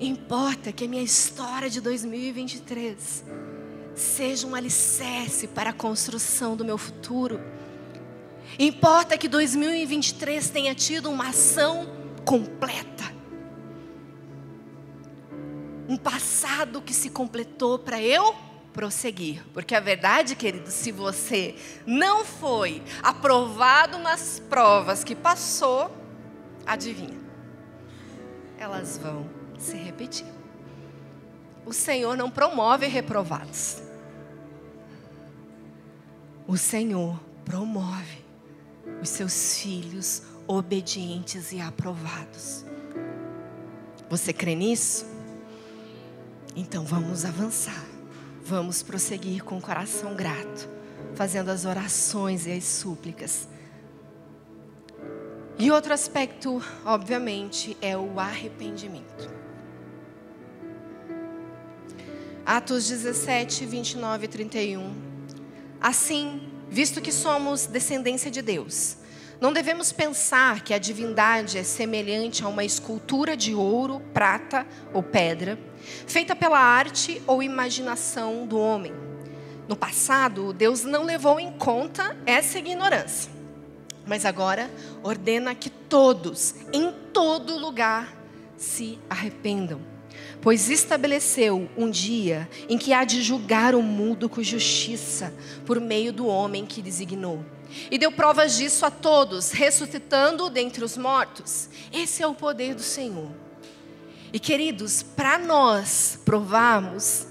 [0.00, 3.24] Importa que a minha história de 2023
[3.94, 7.40] seja um alicerce para a construção do meu futuro.
[8.58, 11.86] Importa que 2023 tenha tido uma ação
[12.24, 13.19] completa.
[15.90, 18.32] Um passado que se completou para eu
[18.72, 19.44] prosseguir.
[19.52, 25.90] Porque a verdade, querido, se você não foi aprovado nas provas que passou,
[26.64, 27.18] adivinha?
[28.56, 30.28] Elas vão se repetir.
[31.66, 33.82] O Senhor não promove reprovados.
[36.46, 38.24] O Senhor promove
[39.02, 42.64] os seus filhos obedientes e aprovados.
[44.08, 45.18] Você crê nisso?
[46.54, 47.84] Então vamos avançar.
[48.44, 50.68] Vamos prosseguir com o coração grato,
[51.14, 53.46] fazendo as orações e as súplicas.
[55.58, 59.30] E outro aspecto, obviamente, é o arrependimento.
[62.44, 65.10] Atos 17, 29 e 31
[65.80, 68.96] Assim, visto que somos descendência de Deus,
[69.40, 75.02] não devemos pensar que a divindade é semelhante a uma escultura de ouro, prata ou
[75.02, 75.58] pedra,
[76.06, 78.92] feita pela arte ou imaginação do homem.
[79.68, 83.30] No passado, Deus não levou em conta essa ignorância,
[84.06, 84.70] mas agora
[85.02, 88.16] ordena que todos, em todo lugar,
[88.56, 89.80] se arrependam.
[90.40, 95.32] pois estabeleceu um dia em que há de julgar o mundo com justiça,
[95.66, 97.44] por meio do homem que designou.
[97.90, 101.68] E deu provas disso a todos, ressuscitando dentre os mortos.
[101.92, 103.30] Esse é o poder do Senhor.
[104.32, 107.26] E queridos, para nós provarmos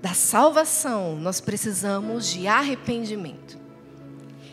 [0.00, 3.60] da salvação, nós precisamos de arrependimento.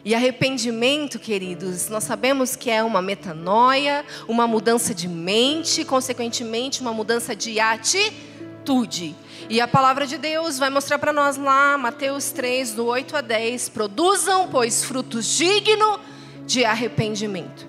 [0.03, 6.93] E arrependimento, queridos, nós sabemos que é uma metanoia, uma mudança de mente, consequentemente, uma
[6.93, 9.15] mudança de atitude.
[9.49, 13.21] E a palavra de Deus vai mostrar para nós lá, Mateus 3, do 8 a
[13.21, 15.99] 10: produzam, pois, frutos dignos
[16.45, 17.68] de arrependimento.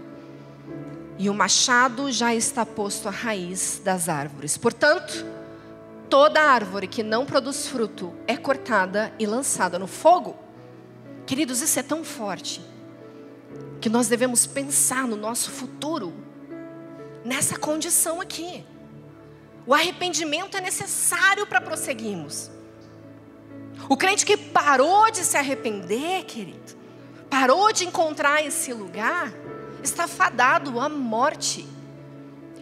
[1.20, 4.56] E o machado já está posto à raiz das árvores.
[4.56, 5.26] Portanto,
[6.08, 10.34] toda árvore que não produz fruto é cortada e lançada no fogo.
[11.26, 12.62] Queridos, isso é tão forte
[13.82, 16.14] que nós devemos pensar no nosso futuro
[17.22, 18.64] nessa condição aqui.
[19.66, 22.50] O arrependimento é necessário para prosseguirmos.
[23.90, 26.74] O crente que parou de se arrepender, querido,
[27.28, 29.30] parou de encontrar esse lugar,
[29.82, 31.66] está fadado à morte,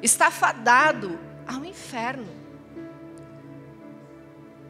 [0.03, 2.29] está fadado ao inferno.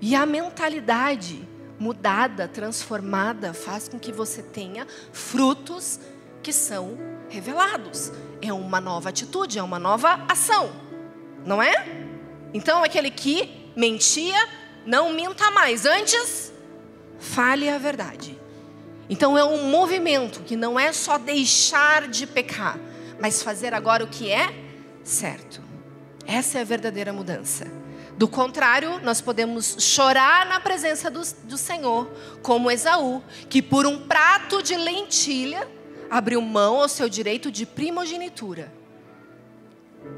[0.00, 1.46] E a mentalidade
[1.78, 6.00] mudada, transformada, faz com que você tenha frutos
[6.42, 8.12] que são revelados.
[8.40, 10.70] É uma nova atitude, é uma nova ação,
[11.44, 11.72] não é?
[12.54, 14.38] Então, aquele que mentia,
[14.86, 15.84] não minta mais.
[15.84, 16.52] Antes,
[17.18, 18.37] fale a verdade.
[19.08, 22.78] Então, é um movimento que não é só deixar de pecar,
[23.18, 24.54] mas fazer agora o que é
[25.02, 25.62] certo.
[26.26, 27.66] Essa é a verdadeira mudança.
[28.18, 32.10] Do contrário, nós podemos chorar na presença do, do Senhor,
[32.42, 35.66] como Esaú, que por um prato de lentilha
[36.10, 38.72] abriu mão ao seu direito de primogenitura,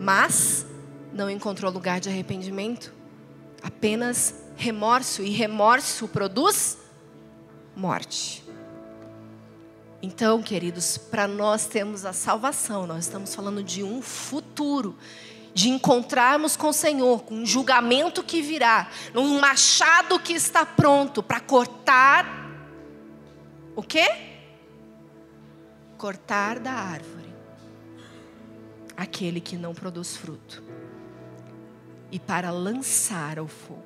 [0.00, 0.66] mas
[1.12, 2.92] não encontrou lugar de arrependimento,
[3.62, 6.79] apenas remorso, e remorso produz
[7.76, 8.39] morte.
[10.02, 14.96] Então, queridos, para nós termos a salvação, nós estamos falando de um futuro
[15.52, 21.22] de encontrarmos com o Senhor, com um julgamento que virá, um machado que está pronto
[21.22, 22.24] para cortar
[23.76, 24.08] o quê?
[25.98, 27.20] Cortar da árvore
[29.00, 30.62] aquele que não produz fruto
[32.12, 33.82] e para lançar ao fogo.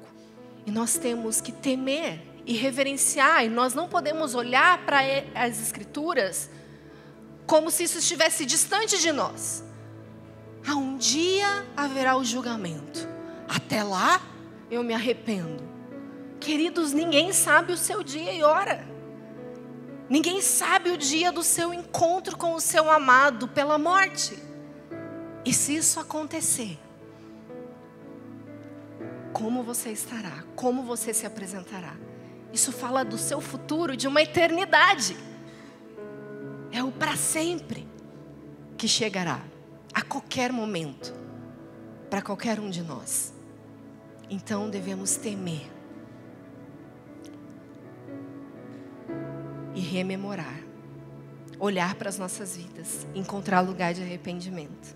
[0.66, 4.98] E nós temos que temer e reverenciar, e nós não podemos olhar para
[5.34, 6.50] as escrituras
[7.46, 9.64] como se isso estivesse distante de nós.
[10.66, 13.06] Ah, um dia haverá o julgamento.
[13.48, 14.20] Até lá,
[14.70, 15.62] eu me arrependo.
[16.40, 18.86] Queridos, ninguém sabe o seu dia e hora.
[20.08, 24.38] Ninguém sabe o dia do seu encontro com o seu amado pela morte.
[25.44, 26.78] E se isso acontecer,
[29.32, 30.44] como você estará?
[30.54, 31.94] Como você se apresentará?
[32.54, 35.16] Isso fala do seu futuro, de uma eternidade.
[36.70, 37.84] É o para sempre
[38.78, 39.42] que chegará
[39.92, 41.12] a qualquer momento,
[42.08, 43.34] para qualquer um de nós.
[44.30, 45.68] Então devemos temer
[49.74, 50.60] e rememorar,
[51.58, 54.94] olhar para as nossas vidas, encontrar lugar de arrependimento,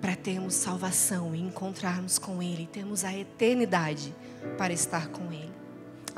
[0.00, 4.14] para termos salvação e encontrarmos com Ele, termos a eternidade
[4.56, 5.49] para estar com Ele.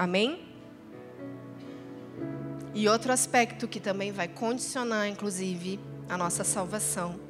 [0.03, 0.41] Amém?
[2.75, 7.21] E outro aspecto que também vai condicionar, inclusive, a nossa salvação.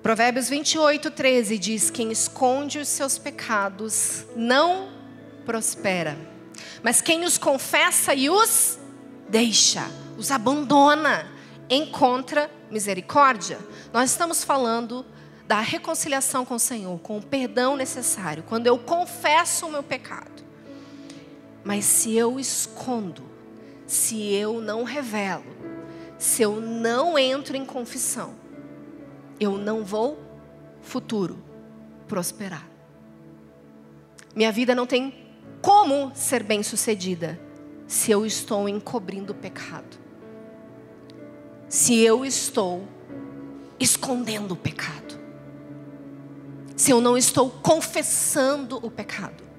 [0.00, 4.92] Provérbios 28, 13 diz: Quem esconde os seus pecados não
[5.44, 6.16] prospera,
[6.84, 8.78] mas quem os confessa e os
[9.28, 11.26] deixa, os abandona,
[11.68, 13.58] encontra misericórdia.
[13.92, 15.04] Nós estamos falando
[15.48, 20.48] da reconciliação com o Senhor, com o perdão necessário, quando eu confesso o meu pecado.
[21.64, 23.22] Mas se eu escondo,
[23.86, 25.44] se eu não revelo,
[26.18, 28.34] se eu não entro em confissão,
[29.38, 30.18] eu não vou,
[30.82, 31.38] futuro,
[32.06, 32.68] prosperar.
[34.34, 35.12] Minha vida não tem
[35.60, 37.40] como ser bem-sucedida
[37.86, 39.98] se eu estou encobrindo o pecado.
[41.68, 42.86] Se eu estou
[43.78, 45.18] escondendo o pecado.
[46.76, 49.49] Se eu não estou confessando o pecado.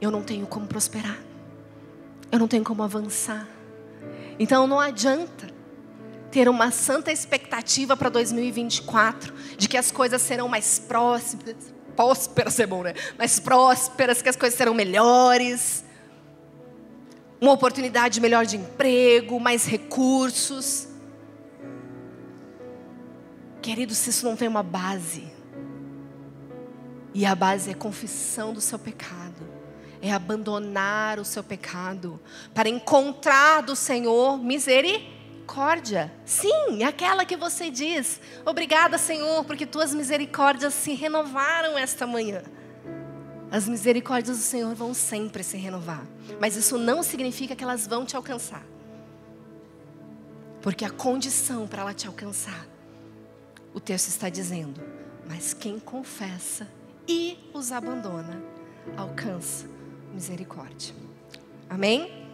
[0.00, 1.18] Eu não tenho como prosperar.
[2.30, 3.48] Eu não tenho como avançar.
[4.38, 5.48] Então não adianta
[6.30, 11.56] ter uma santa expectativa para 2024 de que as coisas serão mais próximas,
[11.96, 12.94] prósperas é bom, né?
[13.16, 15.84] Mais prósperas, que as coisas serão melhores,
[17.40, 20.88] uma oportunidade melhor de emprego, mais recursos.
[23.62, 25.36] Querido, se isso não tem uma base,
[27.14, 29.57] E a base é confissão do seu pecado.
[30.00, 32.20] É abandonar o seu pecado
[32.54, 36.12] para encontrar do Senhor misericórdia.
[36.24, 42.42] Sim, aquela que você diz: Obrigada, Senhor, porque tuas misericórdias se renovaram esta manhã.
[43.50, 46.06] As misericórdias do Senhor vão sempre se renovar,
[46.38, 48.64] mas isso não significa que elas vão te alcançar.
[50.60, 52.66] Porque a condição para ela te alcançar,
[53.72, 54.80] o texto está dizendo,
[55.26, 56.68] mas quem confessa
[57.08, 58.42] e os abandona,
[58.96, 59.77] alcança
[60.12, 60.94] misericórdia.
[61.68, 62.26] Amém?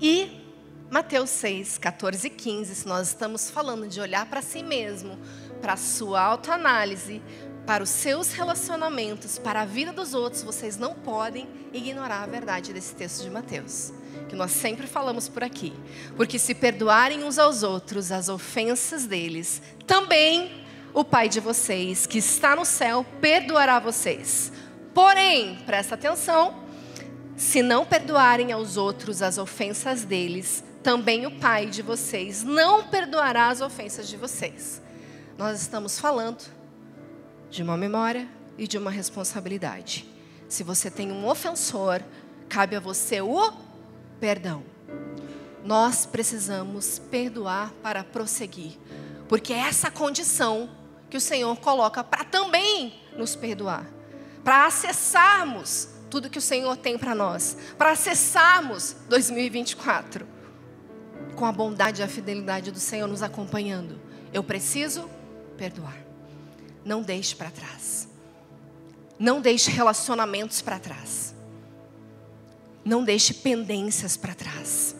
[0.00, 0.44] E
[0.90, 5.18] Mateus 6, 14 e 15, se nós estamos falando de olhar para si mesmo,
[5.60, 7.20] para a sua autoanálise,
[7.66, 12.72] para os seus relacionamentos, para a vida dos outros, vocês não podem ignorar a verdade
[12.72, 13.92] desse texto de Mateus,
[14.28, 15.74] que nós sempre falamos por aqui.
[16.16, 22.16] Porque se perdoarem uns aos outros as ofensas deles, também o Pai de vocês, que
[22.16, 24.50] está no céu, perdoará vocês.
[24.98, 26.56] Porém, presta atenção,
[27.36, 33.46] se não perdoarem aos outros as ofensas deles, também o Pai de vocês não perdoará
[33.46, 34.82] as ofensas de vocês.
[35.38, 36.50] Nós estamos falando
[37.48, 38.28] de uma memória
[38.58, 40.04] e de uma responsabilidade.
[40.48, 42.02] Se você tem um ofensor,
[42.48, 43.52] cabe a você o
[44.18, 44.64] perdão.
[45.64, 48.72] Nós precisamos perdoar para prosseguir,
[49.28, 50.68] porque é essa condição
[51.08, 53.86] que o Senhor coloca para também nos perdoar,
[54.48, 60.26] para acessarmos tudo que o Senhor tem para nós, para acessarmos 2024
[61.36, 64.00] com a bondade e a fidelidade do Senhor nos acompanhando.
[64.32, 65.06] Eu preciso
[65.58, 65.98] perdoar.
[66.82, 68.08] Não deixe para trás.
[69.18, 71.34] Não deixe relacionamentos para trás.
[72.82, 74.96] Não deixe pendências para trás.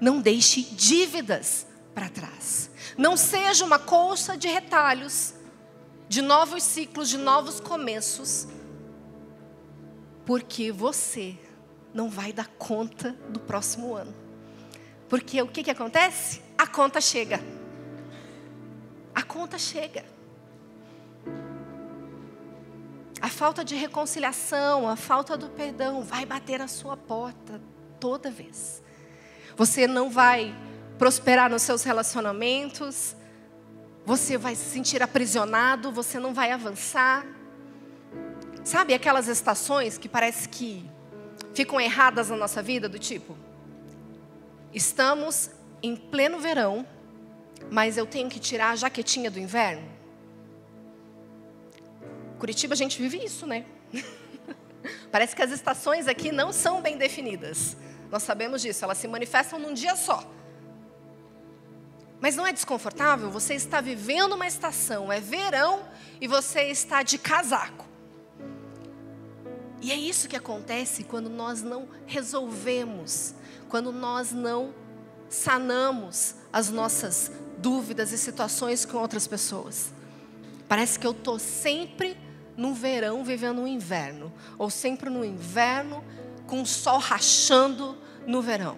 [0.00, 2.70] Não deixe dívidas para trás.
[2.96, 5.34] Não seja uma colcha de retalhos,
[6.08, 8.46] de novos ciclos, de novos começos,
[10.28, 11.38] porque você
[11.94, 14.14] não vai dar conta do próximo ano.
[15.08, 16.42] Porque o que, que acontece?
[16.58, 17.40] A conta chega.
[19.14, 20.04] A conta chega.
[23.22, 27.58] A falta de reconciliação, a falta do perdão vai bater a sua porta
[27.98, 28.82] toda vez.
[29.56, 30.54] Você não vai
[30.98, 33.16] prosperar nos seus relacionamentos,
[34.04, 37.37] você vai se sentir aprisionado, você não vai avançar.
[38.68, 40.84] Sabe aquelas estações que parece que
[41.54, 43.34] ficam erradas na nossa vida, do tipo:
[44.74, 45.50] estamos
[45.82, 46.86] em pleno verão,
[47.70, 49.88] mas eu tenho que tirar a jaquetinha do inverno?
[52.38, 53.64] Curitiba a gente vive isso, né?
[55.10, 57.74] Parece que as estações aqui não são bem definidas.
[58.10, 60.22] Nós sabemos disso, elas se manifestam num dia só.
[62.20, 63.30] Mas não é desconfortável?
[63.30, 65.88] Você está vivendo uma estação, é verão
[66.20, 67.87] e você está de casaco.
[69.80, 73.34] E é isso que acontece quando nós não resolvemos,
[73.68, 74.74] quando nós não
[75.28, 79.92] sanamos as nossas dúvidas e situações com outras pessoas.
[80.68, 82.16] Parece que eu estou sempre
[82.56, 86.02] no verão vivendo um inverno, ou sempre no inverno
[86.46, 88.76] com o sol rachando no verão.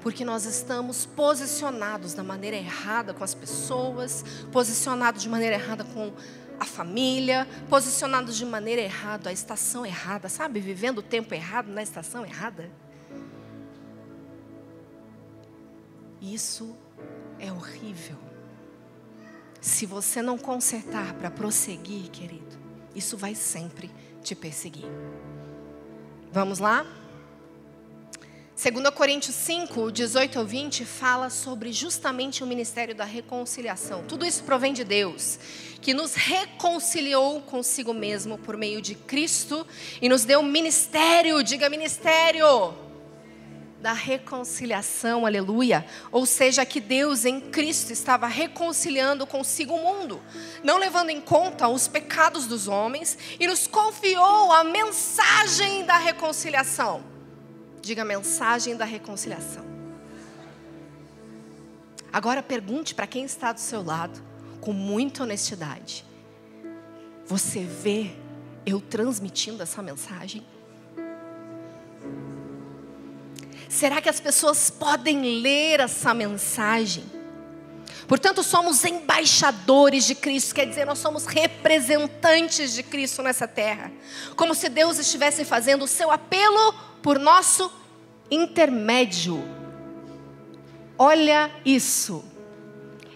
[0.00, 6.12] Porque nós estamos posicionados da maneira errada com as pessoas, posicionados de maneira errada com
[6.58, 10.60] a família, posicionados de maneira errada, a estação errada, sabe?
[10.60, 12.70] Vivendo o tempo errado na estação errada.
[16.20, 16.76] Isso
[17.38, 18.16] é horrível.
[19.60, 22.58] Se você não consertar para prosseguir, querido,
[22.94, 23.90] isso vai sempre
[24.22, 24.86] te perseguir.
[26.32, 26.84] Vamos lá?
[28.60, 34.02] 2 Coríntios 5, 18 ao 20, fala sobre justamente o ministério da reconciliação.
[34.02, 35.38] Tudo isso provém de Deus,
[35.80, 39.64] que nos reconciliou consigo mesmo por meio de Cristo
[40.02, 42.74] e nos deu ministério, diga ministério
[43.80, 45.86] da reconciliação, aleluia.
[46.10, 50.20] Ou seja, que Deus em Cristo estava reconciliando consigo o mundo,
[50.64, 57.17] não levando em conta os pecados dos homens, e nos confiou a mensagem da reconciliação.
[57.88, 59.64] Diga mensagem da reconciliação.
[62.12, 64.22] Agora pergunte para quem está do seu lado,
[64.60, 66.04] com muita honestidade:
[67.24, 68.10] você vê
[68.66, 70.46] eu transmitindo essa mensagem?
[73.70, 77.06] Será que as pessoas podem ler essa mensagem?
[78.06, 83.90] Portanto, somos embaixadores de Cristo, quer dizer, nós somos representantes de Cristo nessa terra.
[84.36, 87.70] Como se Deus estivesse fazendo o seu apelo por nosso
[88.30, 89.58] intermédio.
[90.98, 92.22] Olha isso.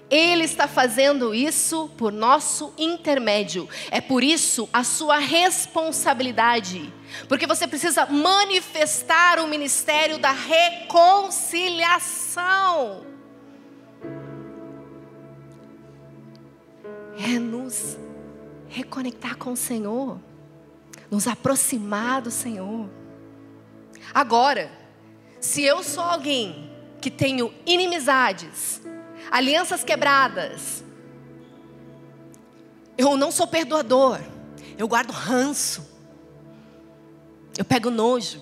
[0.08, 3.66] Ele está fazendo isso por nosso intermédio.
[3.90, 6.92] É por isso a sua responsabilidade.
[7.28, 13.06] Porque você precisa manifestar o ministério da reconciliação.
[17.18, 17.96] É nos
[18.68, 20.20] reconectar com o Senhor,
[21.10, 23.01] nos aproximar do Senhor.
[24.14, 24.70] Agora,
[25.40, 28.80] se eu sou alguém que tenho inimizades,
[29.30, 30.84] alianças quebradas.
[32.96, 34.20] Eu não sou perdoador.
[34.76, 35.90] Eu guardo ranço.
[37.58, 38.40] Eu pego nojo.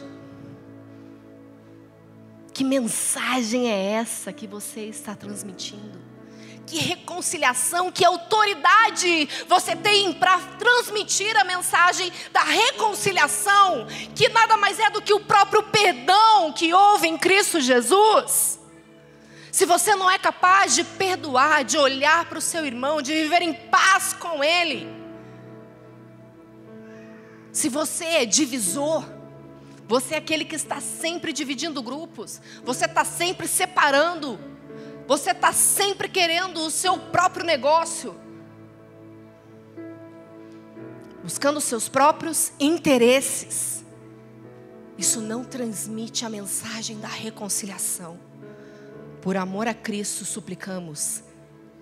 [2.53, 6.09] Que mensagem é essa que você está transmitindo?
[6.71, 14.79] Que reconciliação, que autoridade você tem para transmitir a mensagem da reconciliação, que nada mais
[14.79, 18.61] é do que o próprio perdão que houve em Cristo Jesus?
[19.53, 23.43] se você não é capaz de perdoar, de olhar para o seu irmão, de viver
[23.43, 24.89] em paz com ele,
[27.53, 29.05] se você é divisor,
[29.89, 34.39] você é aquele que está sempre dividindo grupos, você está sempre separando,
[35.11, 38.14] você está sempre querendo o seu próprio negócio,
[41.20, 43.84] buscando os seus próprios interesses.
[44.96, 48.20] Isso não transmite a mensagem da reconciliação.
[49.20, 51.24] Por amor a Cristo, suplicamos,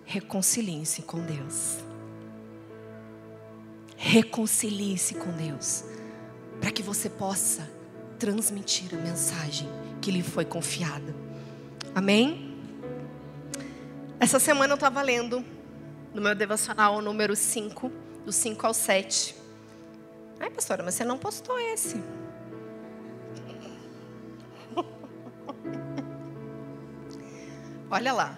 [0.06, 1.80] reconcilie-se com Deus.
[3.94, 5.84] Reconcilie-se com Deus,
[6.62, 7.70] para que você possa
[8.18, 9.68] transmitir a mensagem
[10.00, 11.14] que lhe foi confiada.
[11.94, 12.47] Amém?
[14.20, 15.44] Essa semana eu estava lendo
[16.12, 17.88] no meu devocional número 5,
[18.24, 19.36] do 5 ao 7.
[20.40, 22.02] Ai, pastora, mas você não postou esse.
[27.88, 28.36] Olha lá.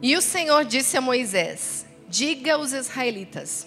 [0.00, 3.66] E o Senhor disse a Moisés: Diga aos israelitas: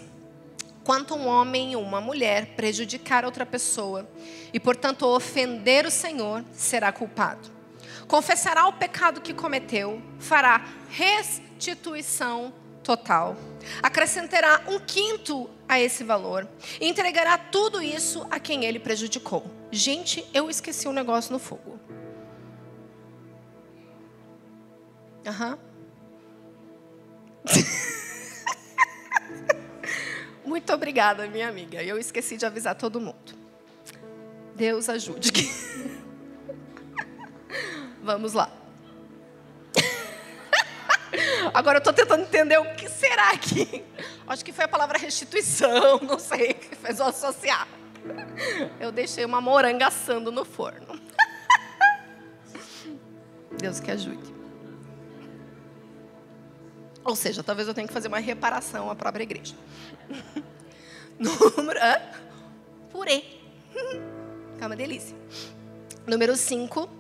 [0.86, 4.10] quanto um homem ou uma mulher prejudicar outra pessoa
[4.54, 7.59] e, portanto, ofender o Senhor, será culpado.
[8.10, 12.52] Confessará o pecado que cometeu, fará restituição
[12.84, 13.38] total.
[13.84, 16.50] Acrescentará um quinto a esse valor
[16.82, 19.46] e entregará tudo isso a quem ele prejudicou.
[19.72, 21.80] Gente, eu esqueci um negócio no fogo.
[25.28, 25.60] Aham.
[30.44, 31.84] Muito obrigada, minha amiga.
[31.84, 33.38] Eu esqueci de avisar todo mundo.
[34.56, 35.32] Deus ajude.
[38.10, 38.50] Vamos lá.
[41.54, 43.86] Agora eu estou tentando entender o que será que.
[44.28, 47.68] Acho que foi a palavra restituição, não sei, que fez eu associar.
[48.80, 51.00] Eu deixei uma moranga assando no forno.
[53.62, 54.34] Deus que ajude.
[57.04, 59.54] Ou seja, talvez eu tenha que fazer uma reparação à própria igreja.
[61.20, 61.80] Número.
[62.90, 63.24] Purê.
[64.60, 65.16] É uma delícia.
[66.08, 66.99] Número 5.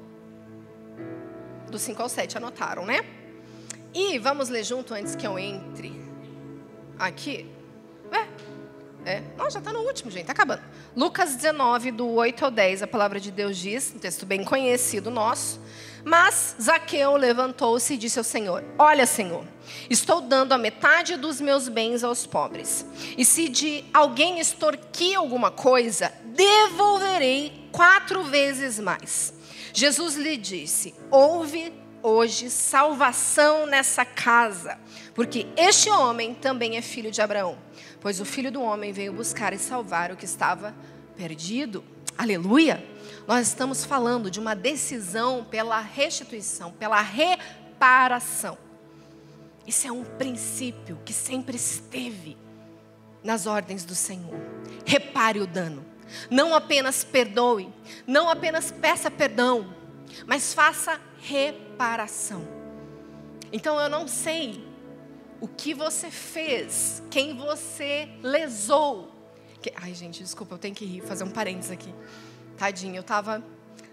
[1.70, 3.06] Do 5 ao 7, anotaram, né?
[3.94, 6.00] E vamos ler junto antes que eu entre
[6.98, 7.50] aqui.
[8.12, 9.24] É, é.
[9.38, 10.62] Não, já está no último, gente, está acabando.
[10.96, 15.10] Lucas 19, do 8 ao 10, a palavra de Deus diz, um texto bem conhecido
[15.10, 15.60] nosso.
[16.04, 19.44] Mas Zaqueu levantou-se e disse ao Senhor: Olha, Senhor,
[19.90, 22.86] estou dando a metade dos meus bens aos pobres.
[23.18, 29.34] E se de alguém extorquir alguma coisa, devolverei quatro vezes mais.
[29.80, 31.74] Jesus lhe disse: Houve
[32.04, 34.78] hoje salvação nessa casa,
[35.16, 37.58] porque este homem também é filho de Abraão,
[38.02, 40.76] pois o filho do homem veio buscar e salvar o que estava
[41.16, 41.82] perdido.
[42.18, 42.86] Aleluia!
[43.26, 48.58] Nós estamos falando de uma decisão pela restituição, pela reparação.
[49.66, 52.36] Isso é um princípio que sempre esteve
[53.24, 54.42] nas ordens do Senhor.
[54.86, 55.86] Repare o dano.
[56.30, 57.72] Não apenas perdoe,
[58.06, 59.74] não apenas peça perdão,
[60.26, 62.48] mas faça reparação.
[63.52, 64.64] Então eu não sei
[65.42, 69.16] o que você fez, quem você lesou.
[69.76, 71.94] Ai, gente, desculpa, eu tenho que rir, fazer um parênteses aqui.
[72.58, 73.44] Tadinha, eu estava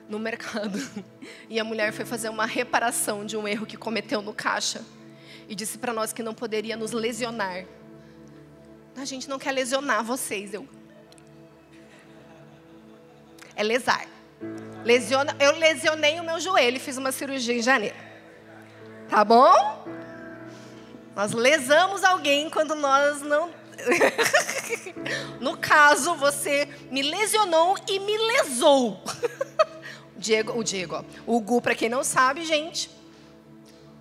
[0.08, 0.78] no mercado
[1.50, 4.84] e a mulher foi fazer uma reparação de um erro que cometeu no caixa
[5.48, 7.64] e disse para nós que não poderia nos lesionar.
[8.96, 10.66] A gente não quer lesionar vocês, eu.
[13.56, 14.06] É lesar.
[14.84, 17.96] Lesiona, eu lesionei o meu joelho e fiz uma cirurgia em janeiro.
[19.08, 19.84] Tá bom?
[21.16, 23.50] Nós lesamos alguém quando nós não
[25.40, 29.02] no caso, você me lesionou e me lesou.
[30.16, 31.04] Diego, o Diego, ó.
[31.26, 32.90] o Gu, para quem não sabe, gente,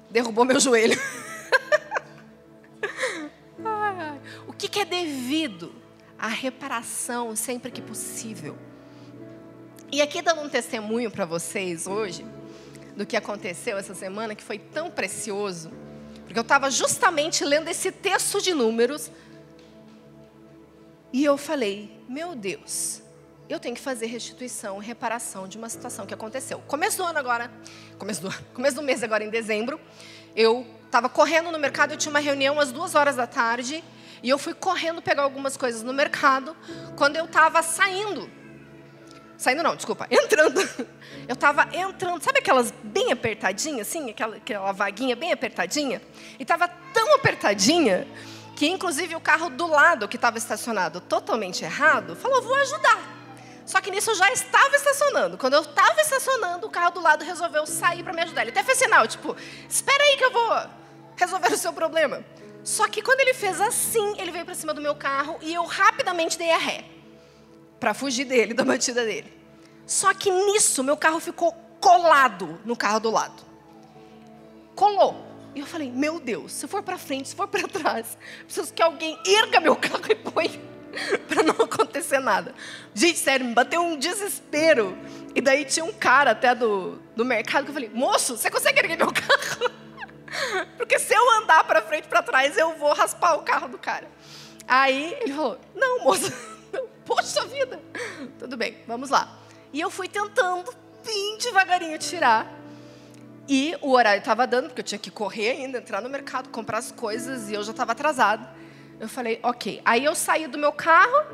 [0.10, 1.00] derrubou meu joelho.
[4.48, 5.74] o que, que é devido
[6.18, 8.58] à reparação sempre que possível?
[9.96, 12.26] E aqui dando um testemunho para vocês hoje
[12.98, 15.72] do que aconteceu essa semana, que foi tão precioso,
[16.26, 19.10] porque eu estava justamente lendo esse texto de números
[21.14, 23.02] e eu falei: meu Deus,
[23.48, 26.60] eu tenho que fazer restituição, reparação de uma situação que aconteceu.
[26.68, 27.50] Começo do ano agora,
[27.98, 29.80] começo do, começo do mês agora em dezembro,
[30.36, 33.82] eu estava correndo no mercado, eu tinha uma reunião às duas horas da tarde
[34.22, 36.54] e eu fui correndo pegar algumas coisas no mercado.
[36.98, 38.30] Quando eu estava saindo,
[39.38, 40.60] saindo não, desculpa, entrando,
[41.28, 46.02] eu estava entrando, sabe aquelas bem apertadinhas, assim, aquela, aquela vaguinha bem apertadinha?
[46.40, 48.08] E estava tão apertadinha
[48.56, 53.14] que inclusive o carro do lado que estava estacionado totalmente errado falou: vou ajudar.
[53.66, 55.38] Só que nisso eu já estava estacionando.
[55.38, 58.44] Quando eu estava estacionando, o carro do lado resolveu sair para me ajudar.
[58.44, 59.36] Ele até fez sinal, tipo,
[59.68, 60.70] espera aí que eu vou
[61.18, 62.24] resolver o seu problema.
[62.64, 65.66] Só que quando ele fez assim, ele veio para cima do meu carro e eu
[65.66, 66.95] rapidamente dei a ré
[67.80, 69.32] para fugir dele, da batida dele.
[69.86, 73.44] Só que nisso, meu carro ficou colado no carro do lado.
[74.76, 75.24] Colou.
[75.54, 78.82] E eu falei, meu Deus, se for para frente, se for para trás, preciso que
[78.82, 80.62] alguém erga meu carro e põe
[81.28, 82.54] para não acontecer nada.
[82.94, 84.98] Gente, sério, me bateu um desespero.
[85.34, 88.80] E daí tinha um cara até do, do mercado que eu falei: moço, você consegue
[88.80, 89.72] erguer meu carro?
[90.78, 94.10] Porque se eu andar para frente para trás, eu vou raspar o carro do cara.
[94.68, 96.32] Aí ele falou: não, moço,
[97.06, 97.80] poxa vida.
[98.40, 99.40] Tudo bem, vamos lá.
[99.72, 100.74] E eu fui tentando,
[101.06, 102.52] bem devagarinho, tirar.
[103.48, 106.80] E o horário estava dando, porque eu tinha que correr ainda, entrar no mercado, comprar
[106.80, 108.50] as coisas, e eu já estava atrasada.
[109.00, 109.82] Eu falei, ok.
[109.86, 111.26] Aí eu saí do meu carro,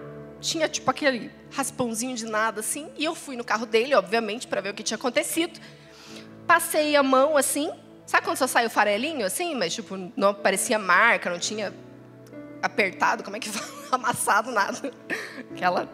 [0.42, 4.60] tinha tipo aquele raspãozinho de nada assim, e eu fui no carro dele, obviamente, para
[4.60, 5.60] ver o que tinha acontecido.
[6.46, 7.72] Passei a mão assim,
[8.06, 11.74] sabe quando só sai o farelinho assim, mas tipo não aparecia marca, não tinha
[12.62, 13.81] apertado, como é que fala?
[13.96, 14.92] amassado nada.
[15.52, 15.90] Aquela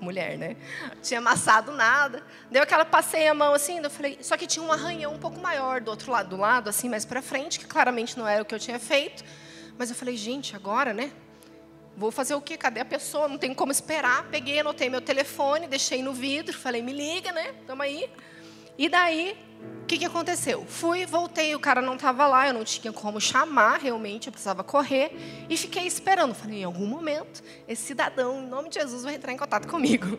[0.00, 0.56] mulher, né?
[1.02, 2.22] Tinha amassado nada.
[2.50, 5.40] Deu aquela passei a mão assim, eu falei, só que tinha um arranhão um pouco
[5.40, 8.44] maior do outro lado, do lado assim, mais para frente, que claramente não era o
[8.44, 9.24] que eu tinha feito.
[9.76, 11.12] Mas eu falei, gente, agora, né?
[11.96, 12.56] Vou fazer o quê?
[12.56, 13.28] Cadê a pessoa?
[13.28, 14.24] Não tem como esperar.
[14.30, 17.54] Peguei, anotei meu telefone, deixei no vidro, falei, me liga, né?
[17.66, 18.08] Tamo aí.
[18.78, 19.36] E daí,
[19.82, 20.64] o que, que aconteceu?
[20.66, 24.62] Fui, voltei, o cara não estava lá, eu não tinha como chamar realmente, eu precisava
[24.62, 25.10] correr.
[25.50, 26.34] E fiquei esperando.
[26.34, 30.18] Falei, em algum momento, esse cidadão, em nome de Jesus, vai entrar em contato comigo.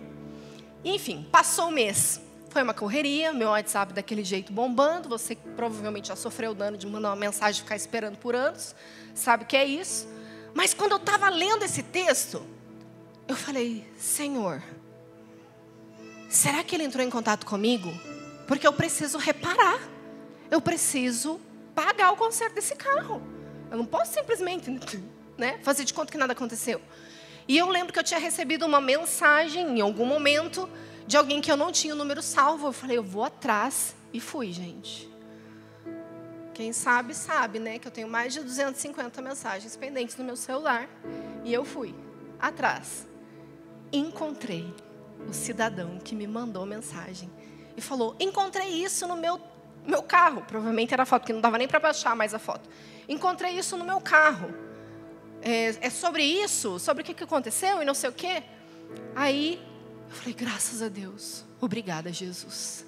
[0.83, 2.21] Enfim, passou o mês.
[2.49, 5.07] Foi uma correria, meu WhatsApp daquele jeito bombando.
[5.07, 8.75] Você provavelmente já sofreu o dano de mandar uma mensagem e ficar esperando por anos
[9.19, 10.07] sabe o que é isso?
[10.53, 12.41] Mas quando eu estava lendo esse texto,
[13.27, 14.63] eu falei: Senhor,
[16.29, 17.91] será que ele entrou em contato comigo?
[18.49, 19.79] Porque eu preciso reparar,
[20.49, 21.39] eu preciso
[21.75, 23.21] pagar o conserto desse carro.
[23.69, 24.71] Eu não posso simplesmente
[25.37, 26.81] né, fazer de conta que nada aconteceu.
[27.47, 30.67] E eu lembro que eu tinha recebido uma mensagem em algum momento
[31.05, 32.69] de alguém que eu não tinha o número salvo.
[32.69, 33.95] Eu falei, eu vou atrás.
[34.11, 35.07] E fui, gente.
[36.51, 37.77] Quem sabe, sabe, né?
[37.77, 40.89] Que eu tenho mais de 250 mensagens pendentes no meu celular.
[41.45, 41.93] E eu fui
[42.39, 43.07] atrás.
[43.93, 44.73] Encontrei
[45.27, 47.29] o cidadão que me mandou mensagem
[47.79, 49.41] e falou: Encontrei isso no meu,
[49.85, 50.43] meu carro.
[50.47, 52.69] Provavelmente era a foto, porque não dava nem para baixar mais a foto.
[53.07, 54.53] Encontrei isso no meu carro.
[55.41, 56.77] É, é sobre isso?
[56.77, 58.43] Sobre o que, que aconteceu e não sei o quê?
[59.15, 59.59] Aí
[60.09, 61.43] eu falei: Graças a Deus.
[61.59, 62.85] Obrigada, Jesus.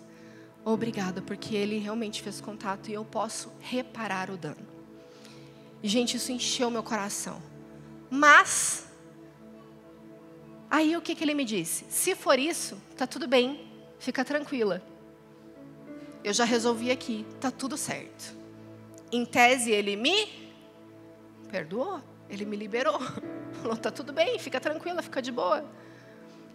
[0.64, 4.68] Obrigada, porque ele realmente fez contato e eu posso reparar o dano.
[5.82, 7.42] E, gente, isso encheu meu coração.
[8.10, 8.86] Mas,
[10.70, 11.86] aí o que, que ele me disse?
[11.90, 13.71] Se for isso, tá tudo bem,
[14.02, 14.82] fica tranquila.
[16.24, 18.36] Eu já resolvi aqui, tá tudo certo.
[19.12, 20.52] Em tese, ele me
[21.50, 23.00] perdoou, ele me liberou.
[23.62, 25.64] Falou, tá tudo bem, fica tranquila, fica de boa.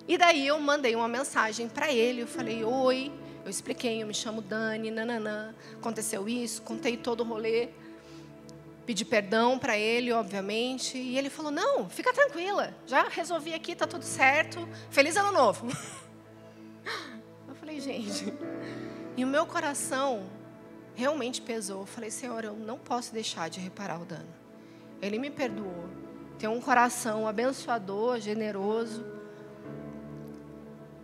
[0.08, 3.12] E daí eu mandei uma mensagem para ele, eu falei, oi,
[3.44, 7.68] eu expliquei, eu me chamo Dani, nananã, aconteceu isso, contei todo o rolê.
[8.84, 13.84] Pedi perdão para ele, obviamente, e ele falou: "Não, fica tranquila, já resolvi aqui, tá
[13.84, 14.68] tudo certo.
[14.90, 15.66] Feliz ano novo".
[17.80, 18.32] "Gente".
[19.16, 20.26] E o meu coração
[20.94, 21.80] realmente pesou.
[21.80, 24.28] Eu falei: "Senhor, eu não posso deixar de reparar o dano".
[25.00, 25.88] Ele me perdoou.
[26.38, 29.04] Tem um coração abençoador, generoso.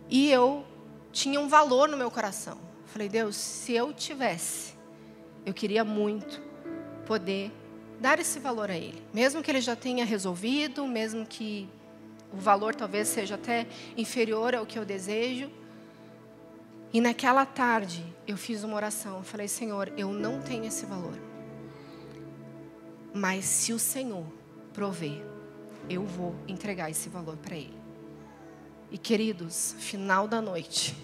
[0.09, 0.63] E eu
[1.11, 2.57] tinha um valor no meu coração.
[2.85, 4.73] Falei, Deus, se eu tivesse,
[5.45, 6.39] eu queria muito
[7.05, 7.51] poder
[7.99, 9.01] dar esse valor a Ele.
[9.11, 11.67] Mesmo que Ele já tenha resolvido, mesmo que
[12.31, 13.65] o valor talvez seja até
[13.97, 15.49] inferior ao que eu desejo.
[16.93, 19.23] E naquela tarde eu fiz uma oração.
[19.23, 21.17] Falei, Senhor, eu não tenho esse valor.
[23.11, 24.25] Mas se o Senhor
[24.71, 25.25] prover,
[25.89, 27.81] eu vou entregar esse valor para Ele.
[28.91, 30.95] E queridos, final da noite,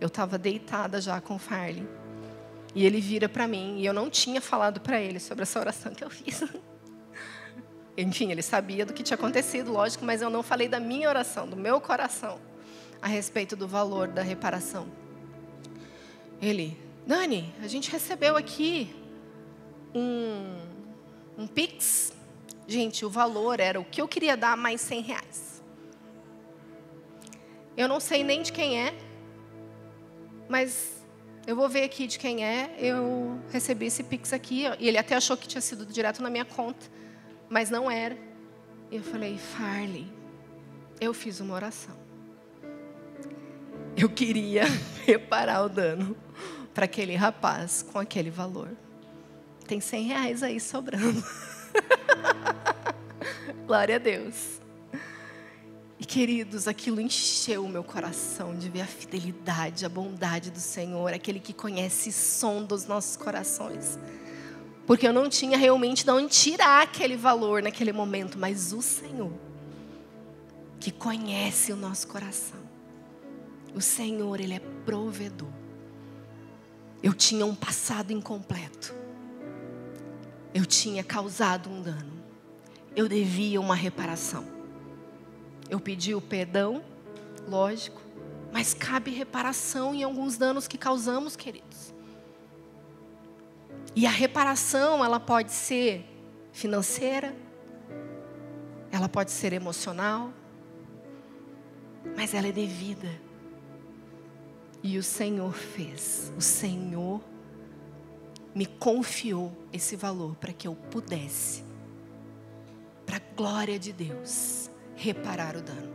[0.00, 1.86] eu estava deitada já com o Farley.
[2.74, 5.92] E ele vira para mim, e eu não tinha falado para ele sobre essa oração
[5.92, 6.42] que eu fiz.
[7.96, 11.48] Enfim, ele sabia do que tinha acontecido, lógico, mas eu não falei da minha oração,
[11.48, 12.38] do meu coração,
[13.02, 14.86] a respeito do valor da reparação.
[16.40, 16.76] Ele,
[17.06, 18.94] Dani, a gente recebeu aqui
[19.94, 20.56] um,
[21.36, 22.12] um Pix.
[22.66, 25.62] Gente, o valor era o que eu queria dar mais 100 reais.
[27.76, 28.94] Eu não sei nem de quem é,
[30.48, 31.04] mas
[31.46, 32.74] eu vou ver aqui de quem é.
[32.78, 36.44] Eu recebi esse Pix aqui, e ele até achou que tinha sido direto na minha
[36.44, 36.86] conta,
[37.48, 38.16] mas não era.
[38.90, 40.06] E eu falei, Farley,
[41.00, 42.07] eu fiz uma oração.
[44.00, 44.62] Eu queria
[45.04, 46.16] reparar o dano
[46.72, 48.70] para aquele rapaz com aquele valor.
[49.66, 51.22] Tem 100 reais aí sobrando.
[53.66, 54.60] Glória a Deus.
[55.98, 61.12] E queridos, aquilo encheu o meu coração de ver a fidelidade, a bondade do Senhor,
[61.12, 63.98] aquele que conhece som dos nossos corações.
[64.86, 69.32] Porque eu não tinha realmente de onde tirar aquele valor naquele momento, mas o Senhor,
[70.78, 72.67] que conhece o nosso coração,
[73.74, 75.48] o Senhor, Ele é provedor.
[77.02, 78.94] Eu tinha um passado incompleto.
[80.52, 82.12] Eu tinha causado um dano.
[82.96, 84.44] Eu devia uma reparação.
[85.70, 86.82] Eu pedi o perdão,
[87.46, 88.00] lógico,
[88.52, 91.94] mas cabe reparação em alguns danos que causamos, queridos.
[93.94, 96.04] E a reparação, ela pode ser
[96.52, 97.34] financeira,
[98.90, 100.32] ela pode ser emocional,
[102.16, 103.27] mas ela é devida.
[104.82, 106.32] E o Senhor fez.
[106.36, 107.20] O Senhor
[108.54, 111.62] me confiou esse valor para que eu pudesse,
[113.06, 115.92] para a glória de Deus, reparar o dano.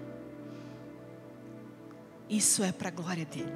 [2.30, 3.54] Isso é para a glória dele.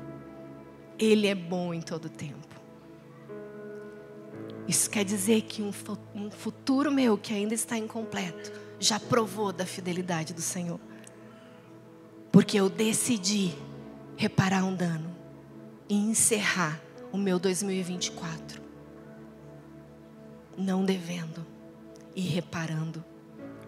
[0.99, 2.47] Ele é bom em todo tempo.
[4.67, 5.71] Isso quer dizer que um,
[6.13, 10.79] um futuro meu que ainda está incompleto já provou da fidelidade do Senhor.
[12.31, 13.55] Porque eu decidi
[14.17, 15.16] reparar um dano
[15.89, 16.81] e encerrar
[17.11, 18.67] o meu 2024
[20.57, 21.45] não devendo
[22.15, 23.05] e reparando,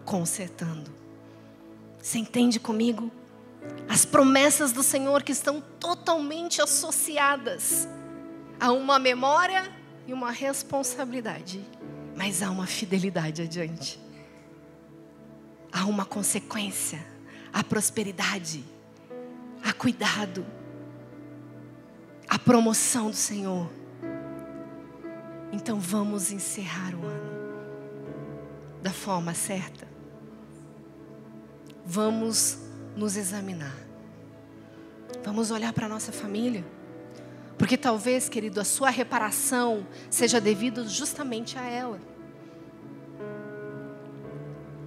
[0.04, 0.92] consertando.
[2.02, 3.10] Você entende comigo?
[3.88, 7.88] As promessas do Senhor que estão totalmente associadas
[8.58, 9.72] a uma memória
[10.06, 11.64] e uma responsabilidade,
[12.16, 14.00] mas há uma fidelidade adiante.
[15.72, 17.06] Há uma consequência,
[17.52, 18.64] há prosperidade,
[19.62, 20.44] há cuidado
[22.30, 23.68] a promoção do Senhor.
[25.52, 27.40] Então vamos encerrar o ano
[28.80, 29.88] da forma certa.
[31.84, 32.58] Vamos
[32.96, 33.76] nos examinar.
[35.24, 36.64] Vamos olhar para a nossa família.
[37.58, 42.00] Porque talvez, querido, a sua reparação seja devido justamente a ela.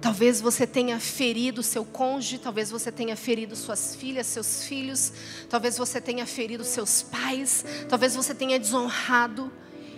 [0.04, 5.10] Talvez você tenha ferido seu cônjuge, talvez você tenha ferido suas filhas, seus filhos,
[5.48, 9.50] talvez você tenha ferido seus pais, talvez você tenha desonrado.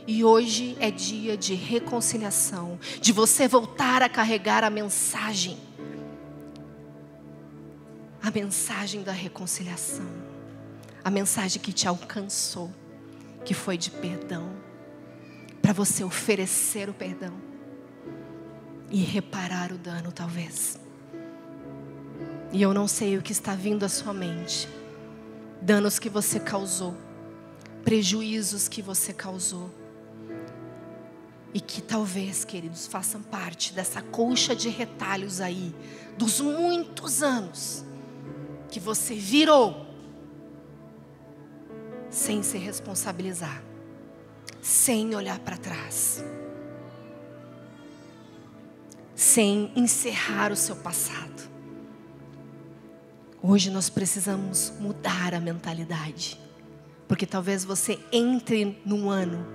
[0.07, 5.59] E hoje é dia de reconciliação, de você voltar a carregar a mensagem.
[8.23, 10.07] A mensagem da reconciliação.
[11.03, 12.73] A mensagem que te alcançou,
[13.45, 14.53] que foi de perdão,
[15.61, 17.56] para você oferecer o perdão
[18.91, 20.79] e reparar o dano, talvez.
[22.53, 24.69] E eu não sei o que está vindo à sua mente.
[25.61, 26.95] Danos que você causou,
[27.85, 29.71] prejuízos que você causou.
[31.53, 35.75] E que talvez, queridos, façam parte dessa colcha de retalhos aí,
[36.19, 37.85] dos muitos anos
[38.69, 39.87] que você virou
[42.11, 43.63] sem se responsabilizar,
[44.61, 46.23] sem olhar para trás
[49.17, 51.51] sem encerrar o seu passado.
[53.43, 56.39] Hoje nós precisamos mudar a mentalidade,
[57.09, 59.47] porque talvez você entre num ano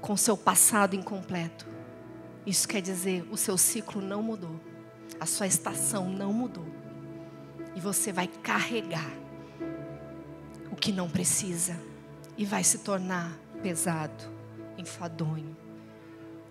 [0.00, 1.66] com seu passado incompleto.
[2.46, 4.60] Isso quer dizer, o seu ciclo não mudou,
[5.18, 6.66] a sua estação não mudou,
[7.74, 9.10] e você vai carregar
[10.70, 11.76] o que não precisa
[12.38, 14.30] e vai se tornar pesado,
[14.78, 15.65] enfadonho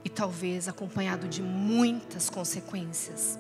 [0.06, 3.40] e talvez acompanhado de muitas consequências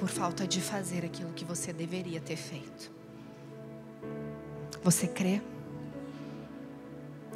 [0.00, 2.90] por falta de fazer aquilo que você deveria ter feito.
[4.82, 5.42] Você crê?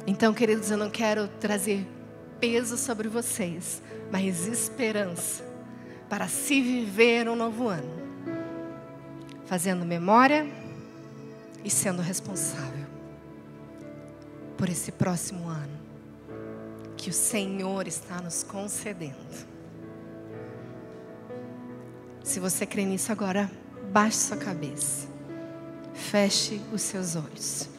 [0.07, 1.87] Então, queridos, eu não quero trazer
[2.39, 5.45] peso sobre vocês, mas esperança
[6.09, 8.07] para se viver um novo ano,
[9.45, 10.47] fazendo memória
[11.63, 12.87] e sendo responsável
[14.57, 15.76] por esse próximo ano
[16.97, 19.15] que o Senhor está nos concedendo.
[22.23, 23.49] Se você crê nisso agora,
[23.91, 25.07] baixe sua cabeça.
[25.93, 27.69] Feche os seus olhos.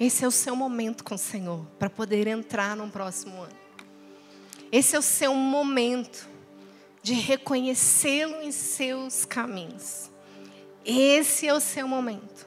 [0.00, 3.67] Esse é o seu momento com o Senhor para poder entrar no próximo ano.
[4.70, 6.28] Esse é o seu momento
[7.02, 10.10] de reconhecê-lo em seus caminhos.
[10.84, 12.46] Esse é o seu momento.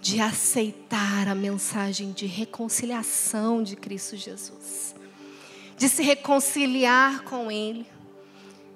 [0.00, 4.94] De aceitar a mensagem de reconciliação de Cristo Jesus.
[5.76, 7.86] De se reconciliar com Ele.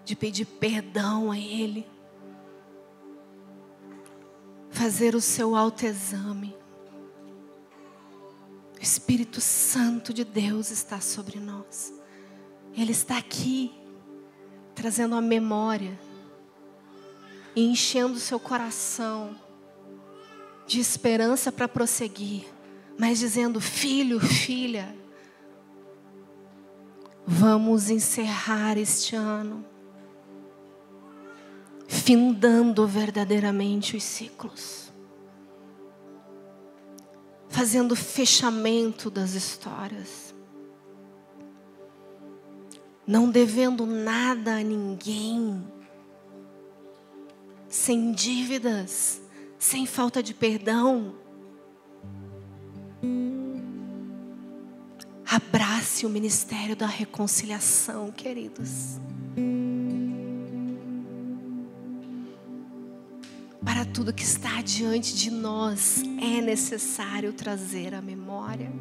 [0.05, 1.87] De pedir perdão a Ele
[4.71, 6.60] fazer o seu autoexame.
[8.81, 11.93] O Espírito Santo de Deus está sobre nós.
[12.75, 13.71] Ele está aqui,
[14.75, 16.01] trazendo a memória
[17.55, 19.37] e enchendo o seu coração
[20.67, 22.47] de esperança para prosseguir,
[22.99, 24.97] mas dizendo: Filho, filha,
[27.27, 29.63] vamos encerrar este ano
[31.91, 34.90] findando verdadeiramente os ciclos,
[37.51, 40.33] fazendo fechamento das histórias,
[43.07, 45.63] não devendo nada a ninguém,
[47.69, 49.21] sem dívidas,
[49.59, 51.15] sem falta de perdão.
[55.27, 59.01] Abrace o ministério da reconciliação, queridos.
[63.65, 68.73] Para tudo que está diante de nós, é necessário trazer a memória.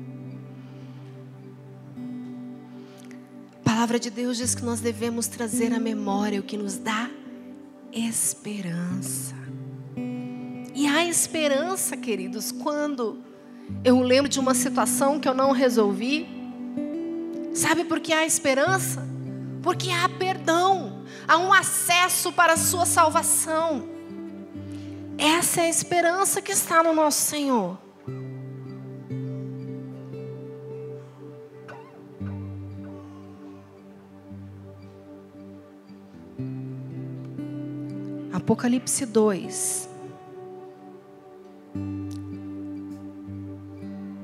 [3.62, 7.10] A palavra de Deus diz que nós devemos trazer a memória o que nos dá
[7.92, 9.36] esperança.
[10.74, 13.22] E há esperança, queridos, quando
[13.84, 16.28] eu lembro de uma situação que eu não resolvi.
[17.54, 19.06] Sabe por que há esperança?
[19.62, 23.99] Porque há perdão, há um acesso para a sua salvação.
[25.22, 27.78] Essa é a esperança que está no nosso Senhor.
[38.32, 39.90] Apocalipse 2.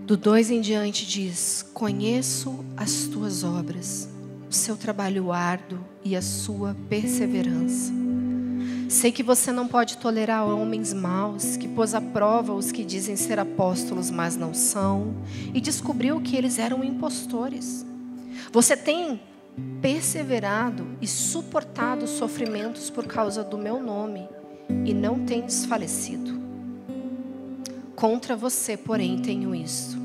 [0.05, 4.07] Do 2 em diante diz: Conheço as tuas obras,
[4.49, 8.04] o seu trabalho árduo e a sua perseverança
[8.87, 13.15] Sei que você não pode tolerar homens maus, que pôs à prova os que dizem
[13.15, 15.15] ser apóstolos, mas não são,
[15.53, 17.85] e descobriu que eles eram impostores.
[18.51, 19.19] Você tem
[19.81, 24.29] perseverado e suportado sofrimentos por causa do meu nome,
[24.85, 26.39] e não tem desfalecido.
[27.95, 29.97] Contra você, porém, tenho isso.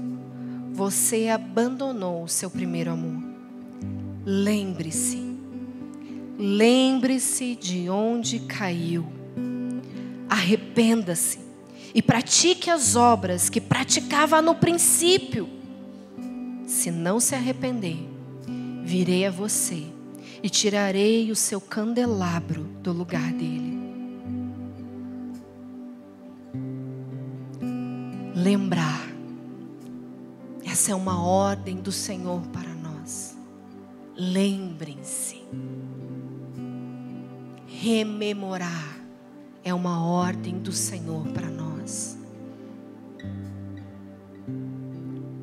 [0.73, 3.23] Você abandonou o seu primeiro amor.
[4.25, 5.30] Lembre-se
[6.43, 9.05] Lembre-se de onde caiu.
[10.27, 11.39] Arrependa-se
[11.95, 15.47] e pratique as obras que praticava no princípio.
[16.65, 17.99] Se não se arrepender,
[18.83, 19.85] virei a você
[20.43, 23.79] e tirarei o seu candelabro do lugar dele.
[28.35, 29.11] Lembrar.
[30.65, 33.37] Essa é uma ordem do Senhor para nós.
[34.17, 35.43] Lembrem-se
[37.81, 38.99] rememorar
[39.65, 42.19] é uma ordem do Senhor para nós.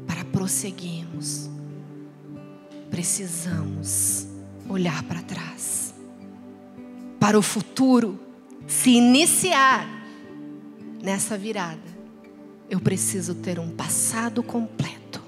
[0.06, 1.50] Para prosseguirmos,
[2.92, 4.28] precisamos
[4.70, 5.96] olhar para trás.
[7.20, 8.20] Para o futuro
[8.68, 9.88] se iniciar
[11.02, 11.98] nessa virada,
[12.70, 15.24] eu preciso ter um passado completo.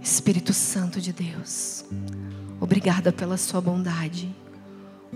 [0.00, 1.84] Espírito Santo de Deus,
[2.60, 4.34] Obrigada pela sua bondade,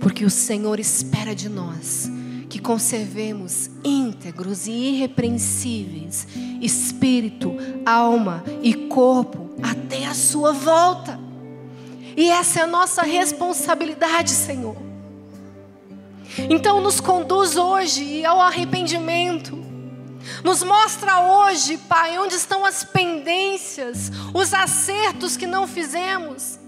[0.01, 2.11] porque o Senhor espera de nós
[2.49, 6.27] que conservemos íntegros e irrepreensíveis
[6.61, 11.19] espírito, alma e corpo até a sua volta.
[12.17, 14.77] E essa é a nossa responsabilidade, Senhor.
[16.51, 19.57] Então nos conduz hoje ao arrependimento.
[20.45, 26.59] Nos mostra hoje, Pai, onde estão as pendências, os acertos que não fizemos.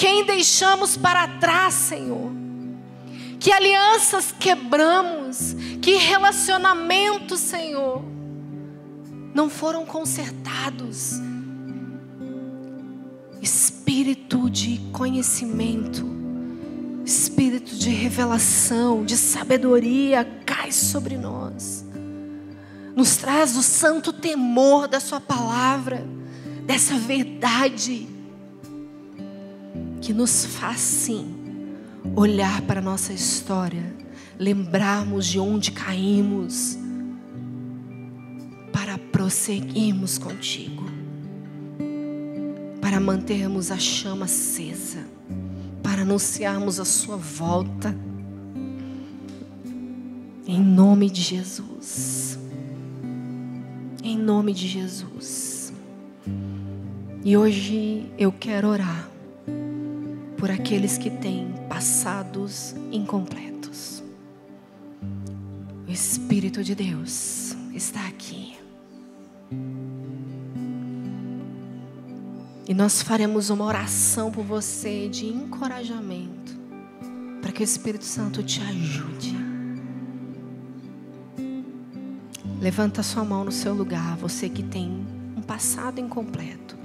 [0.00, 2.32] Quem deixamos para trás, Senhor.
[3.38, 8.02] Que alianças quebramos, que relacionamentos, Senhor,
[9.34, 11.20] não foram consertados.
[13.42, 16.06] Espírito de conhecimento,
[17.04, 21.84] espírito de revelação, de sabedoria cai sobre nós.
[22.96, 26.06] Nos traz o santo temor da Sua palavra,
[26.64, 28.08] dessa verdade,
[30.00, 31.36] que nos faz sim
[32.16, 33.94] olhar para a nossa história,
[34.38, 36.78] lembrarmos de onde caímos,
[38.72, 40.84] para prosseguirmos contigo,
[42.80, 45.04] para mantermos a chama acesa,
[45.82, 47.94] para anunciarmos a Sua volta.
[50.46, 52.38] Em nome de Jesus.
[54.02, 55.72] Em nome de Jesus.
[57.22, 59.09] E hoje eu quero orar
[60.40, 64.02] por aqueles que têm passados incompletos.
[65.86, 68.56] O Espírito de Deus está aqui.
[72.66, 76.58] E nós faremos uma oração por você de encorajamento,
[77.42, 79.36] para que o Espírito Santo te ajude.
[82.58, 86.78] Levanta sua mão no seu lugar, você que tem um passado incompleto.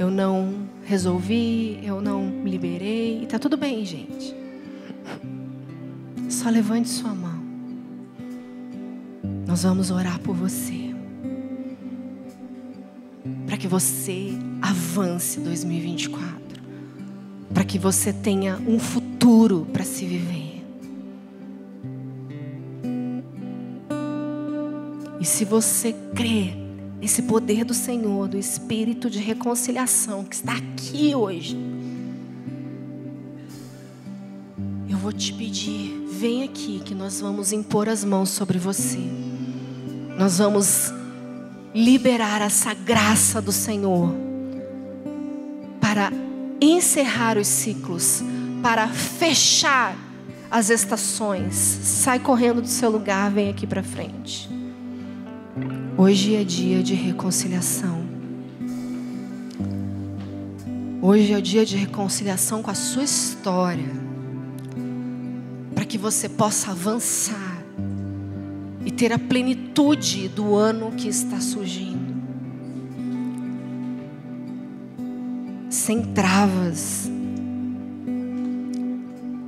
[0.00, 3.26] Eu não resolvi, eu não liberei.
[3.26, 4.34] Tá tudo bem, gente.
[6.26, 7.38] Só levante sua mão.
[9.46, 10.94] Nós vamos orar por você.
[13.44, 14.30] Para que você
[14.62, 16.62] avance 2024.
[17.52, 20.64] Para que você tenha um futuro para se viver.
[25.20, 26.59] E se você crê
[27.00, 31.56] esse poder do Senhor, do Espírito de reconciliação que está aqui hoje.
[34.88, 39.00] Eu vou te pedir, vem aqui que nós vamos impor as mãos sobre você.
[40.18, 40.92] Nós vamos
[41.74, 44.14] liberar essa graça do Senhor
[45.80, 46.12] para
[46.60, 48.22] encerrar os ciclos,
[48.62, 49.96] para fechar
[50.50, 51.54] as estações.
[51.54, 54.59] Sai correndo do seu lugar, vem aqui para frente.
[56.02, 58.02] Hoje é dia de reconciliação.
[61.02, 63.92] Hoje é o dia de reconciliação com a sua história.
[65.74, 67.62] Para que você possa avançar
[68.82, 72.14] e ter a plenitude do ano que está surgindo.
[75.68, 77.10] Sem travas,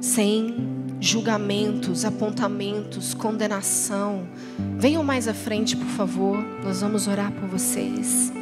[0.03, 0.72] sem
[1.03, 4.23] julgamentos, apontamentos, condenação.
[4.79, 6.39] Venham mais à frente, por favor.
[6.63, 8.33] Nós vamos orar por vocês.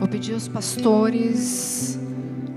[0.00, 1.96] Vou pedir aos pastores,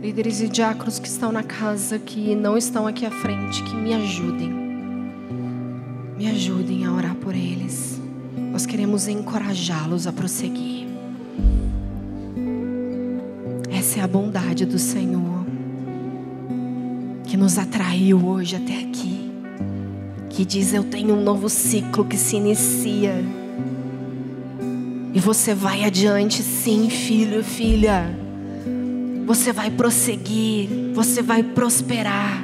[0.01, 3.93] líderes e diáconos que estão na casa, que não estão aqui à frente, que me
[3.93, 4.51] ajudem.
[6.17, 8.01] Me ajudem a orar por eles.
[8.51, 10.72] Nós queremos encorajá-los a prosseguir.
[14.53, 15.45] A bondade do Senhor
[17.25, 19.31] que nos atraiu hoje até aqui.
[20.29, 23.15] Que diz: Eu tenho um novo ciclo que se inicia.
[25.13, 28.15] E você vai adiante, sim, filho, filha.
[29.25, 32.42] Você vai prosseguir, você vai prosperar.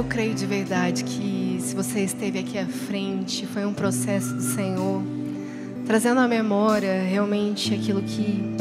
[0.00, 4.40] Eu creio de verdade que se você esteve aqui à frente, foi um processo do
[4.40, 5.02] Senhor,
[5.86, 8.56] trazendo à memória realmente aquilo que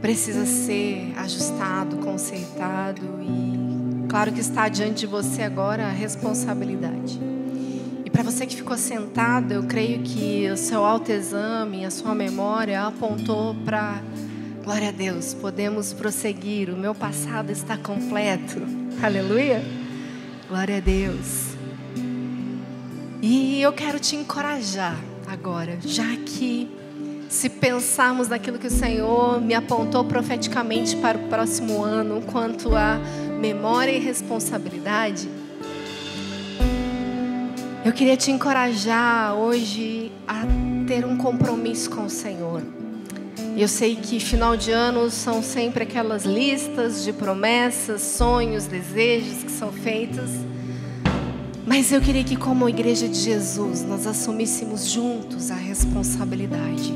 [0.00, 7.18] precisa ser ajustado, consertado e claro que está diante de você agora a responsabilidade.
[8.04, 12.86] E para você que ficou sentado, eu creio que o seu autoexame, a sua memória
[12.86, 14.00] apontou para
[14.62, 18.81] glória a Deus, podemos prosseguir, o meu passado está completo.
[19.00, 19.62] Aleluia.
[20.48, 21.52] Glória a Deus.
[23.22, 26.68] E eu quero te encorajar agora, já que
[27.28, 32.98] se pensarmos naquilo que o Senhor me apontou profeticamente para o próximo ano, quanto a
[33.40, 35.28] memória e responsabilidade,
[37.84, 40.42] eu queria te encorajar hoje a
[40.86, 42.81] ter um compromisso com o Senhor.
[43.54, 49.50] Eu sei que final de ano são sempre aquelas listas de promessas, sonhos, desejos que
[49.50, 50.30] são feitas.
[51.66, 56.94] Mas eu queria que, como igreja de Jesus, nós assumíssemos juntos a responsabilidade.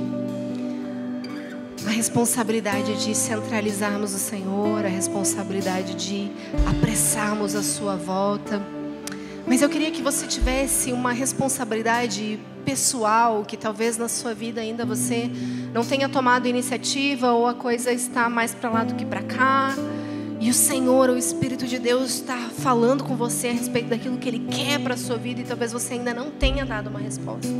[1.86, 6.30] A responsabilidade de centralizarmos o Senhor, a responsabilidade de
[6.68, 8.61] apressarmos a sua volta.
[9.46, 14.84] Mas eu queria que você tivesse uma responsabilidade pessoal, que talvez na sua vida ainda
[14.84, 15.30] você
[15.77, 19.77] não tenha tomado iniciativa ou a coisa está mais para lá do que para cá.
[20.41, 24.27] E o Senhor, o Espírito de Deus, está falando com você a respeito daquilo que
[24.27, 27.53] Ele quer para a sua vida e talvez você ainda não tenha dado uma resposta.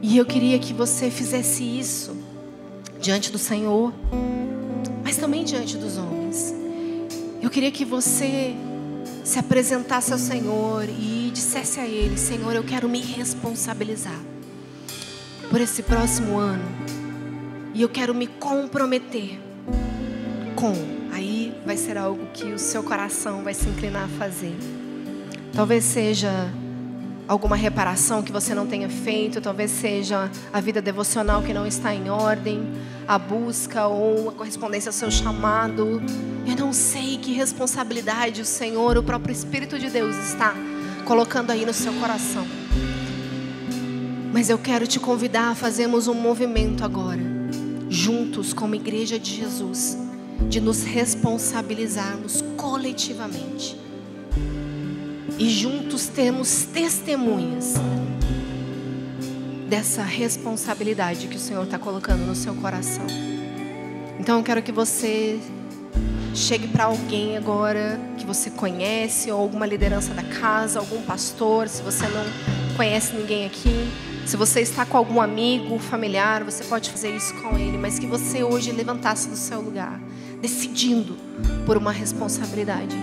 [0.00, 2.16] E eu queria que você fizesse isso
[2.98, 3.92] diante do Senhor,
[5.04, 6.54] mas também diante dos homens.
[7.42, 8.54] Eu queria que você
[9.22, 14.35] se apresentasse ao Senhor e dissesse a Ele: Senhor, eu quero me responsabilizar
[15.50, 16.64] por esse próximo ano.
[17.74, 19.38] E eu quero me comprometer
[20.54, 20.72] com.
[21.12, 24.54] Aí vai ser algo que o seu coração vai se inclinar a fazer.
[25.52, 26.30] Talvez seja
[27.28, 31.94] alguma reparação que você não tenha feito, talvez seja a vida devocional que não está
[31.94, 32.72] em ordem,
[33.06, 36.02] a busca ou a correspondência ao seu chamado.
[36.46, 40.54] Eu não sei que responsabilidade o Senhor, o próprio Espírito de Deus está
[41.04, 42.46] colocando aí no seu coração.
[44.32, 47.22] Mas eu quero te convidar a fazermos um movimento agora,
[47.88, 49.96] juntos como igreja de Jesus,
[50.48, 53.78] de nos responsabilizarmos coletivamente.
[55.38, 57.74] E juntos termos testemunhas
[59.68, 63.06] dessa responsabilidade que o Senhor está colocando no seu coração.
[64.18, 65.38] Então eu quero que você
[66.34, 71.82] chegue para alguém agora que você conhece, ou alguma liderança da casa, algum pastor, se
[71.82, 72.24] você não
[72.76, 73.88] conhece ninguém aqui.
[74.26, 78.06] Se você está com algum amigo, familiar, você pode fazer isso com ele, mas que
[78.06, 80.00] você hoje levantasse do seu lugar,
[80.42, 81.16] decidindo
[81.64, 82.96] por uma responsabilidade.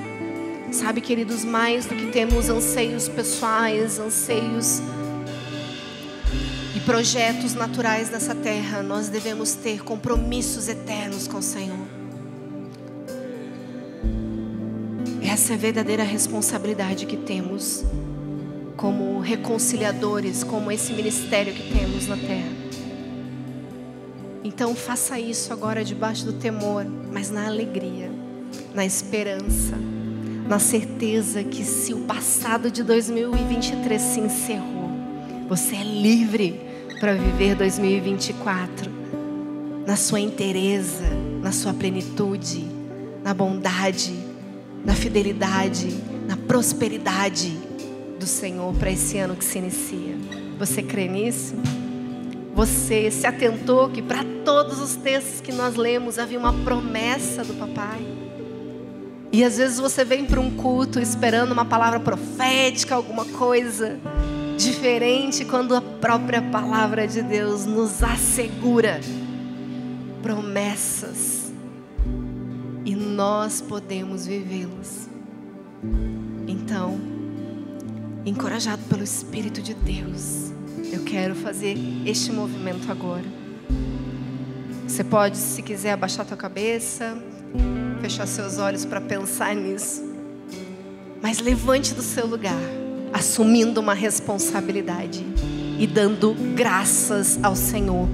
[0.69, 4.81] Sabe, queridos, mais do que temos anseios pessoais, anseios
[6.75, 11.87] e projetos naturais nessa terra, nós devemos ter compromissos eternos com o Senhor.
[15.21, 17.85] Essa é a verdadeira responsabilidade que temos
[18.75, 22.51] como reconciliadores, como esse ministério que temos na terra.
[24.43, 28.11] Então faça isso agora debaixo do temor, mas na alegria,
[28.73, 29.77] na esperança,
[30.47, 34.89] na certeza que se o passado de 2023 se encerrou,
[35.47, 36.59] você é livre
[36.99, 38.91] para viver 2024
[39.85, 41.09] na sua inteireza,
[41.41, 42.65] na sua plenitude,
[43.23, 44.13] na bondade,
[44.83, 45.87] na fidelidade,
[46.27, 47.62] na prosperidade
[48.23, 50.15] do Senhor para esse ano que se inicia.
[50.57, 51.55] Você crê nisso?
[52.55, 57.53] Você se atentou que para todos os textos que nós lemos havia uma promessa do
[57.55, 57.99] papai?
[59.29, 63.99] E às vezes você vem para um culto esperando uma palavra profética, alguma coisa
[64.57, 69.01] diferente, quando a própria palavra de Deus nos assegura
[70.21, 71.51] promessas
[72.85, 75.09] e nós podemos vivê-las.
[76.47, 77.12] Então,
[78.25, 80.51] encorajado pelo Espírito de Deus,
[80.91, 83.25] eu quero fazer este movimento agora.
[84.87, 87.17] Você pode, se quiser, abaixar tua cabeça,
[88.01, 90.03] fechar seus olhos para pensar nisso.
[91.21, 92.59] Mas levante do seu lugar,
[93.11, 95.25] assumindo uma responsabilidade
[95.79, 98.07] e dando graças ao Senhor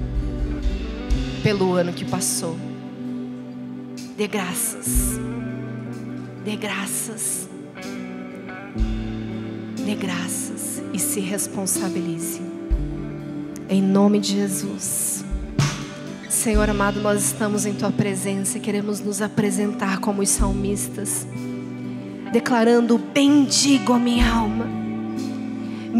[1.42, 2.56] pelo ano que passou.
[4.16, 5.18] Dê graças.
[6.44, 7.49] Dê graças
[9.90, 12.40] dê graças e se responsabilize.
[13.68, 15.24] Em nome de Jesus.
[16.28, 21.26] Senhor amado, nós estamos em tua presença e queremos nos apresentar como os salmistas,
[22.32, 24.66] declarando: Bendigo a minha alma,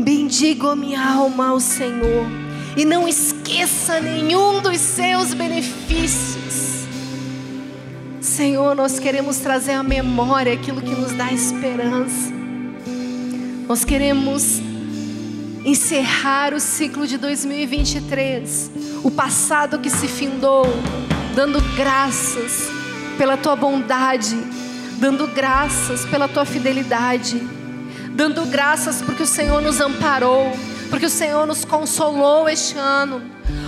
[0.04, 2.26] bendigo a minha alma ao Senhor,
[2.76, 6.86] e não esqueça nenhum dos seus benefícios.
[8.20, 12.39] Senhor, nós queremos trazer à memória aquilo que nos dá esperança.
[13.70, 14.60] Nós queremos
[15.64, 18.68] encerrar o ciclo de 2023,
[19.04, 20.66] o passado que se findou,
[21.36, 22.68] dando graças
[23.16, 24.36] pela tua bondade,
[24.98, 27.40] dando graças pela tua fidelidade,
[28.10, 30.50] dando graças porque o Senhor nos amparou,
[30.88, 33.22] porque o Senhor nos consolou este ano.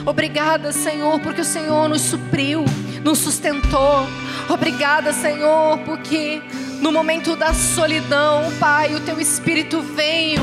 [0.04, 2.64] Obrigada, Senhor, porque o Senhor nos supriu,
[3.04, 4.04] nos sustentou.
[4.48, 6.42] Obrigada, Senhor, porque
[6.82, 10.42] no momento da solidão, Pai, o teu espírito veio,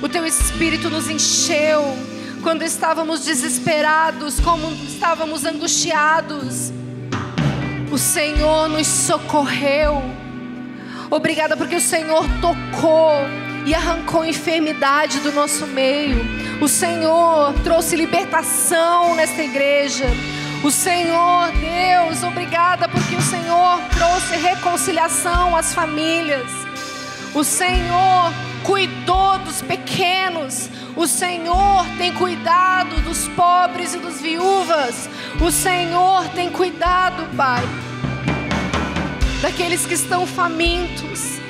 [0.00, 1.82] o teu espírito nos encheu,
[2.44, 6.72] quando estávamos desesperados, como estávamos angustiados.
[7.90, 10.00] O Senhor nos socorreu.
[11.10, 13.12] Obrigada porque o Senhor tocou
[13.66, 16.24] e arrancou enfermidade do nosso meio.
[16.62, 20.06] O Senhor trouxe libertação nesta igreja.
[20.62, 26.50] O Senhor, Deus, obrigada porque o Senhor trouxe reconciliação às famílias.
[27.34, 28.30] O Senhor
[28.62, 30.68] cuidou dos pequenos.
[30.94, 35.08] O Senhor tem cuidado dos pobres e dos viúvas.
[35.40, 37.62] O Senhor tem cuidado, Pai,
[39.40, 41.40] daqueles que estão famintos.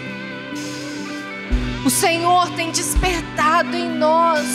[1.85, 4.47] O Senhor tem despertado em nós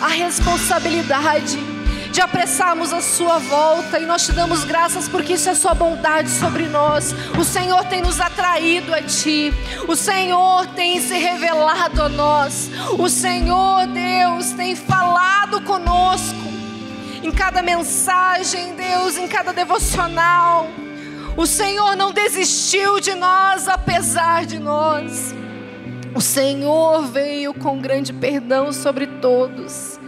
[0.00, 1.73] a responsabilidade
[2.14, 6.30] de apressarmos a Sua volta e nós te damos graças porque isso é Sua bondade
[6.30, 7.12] sobre nós.
[7.36, 9.52] O Senhor tem nos atraído a Ti,
[9.88, 16.38] o Senhor tem se revelado a nós, o Senhor, Deus, tem falado conosco
[17.20, 20.68] em cada mensagem, Deus, em cada devocional.
[21.36, 25.34] O Senhor não desistiu de nós apesar de nós.
[26.14, 29.98] O Senhor veio com grande perdão sobre todos.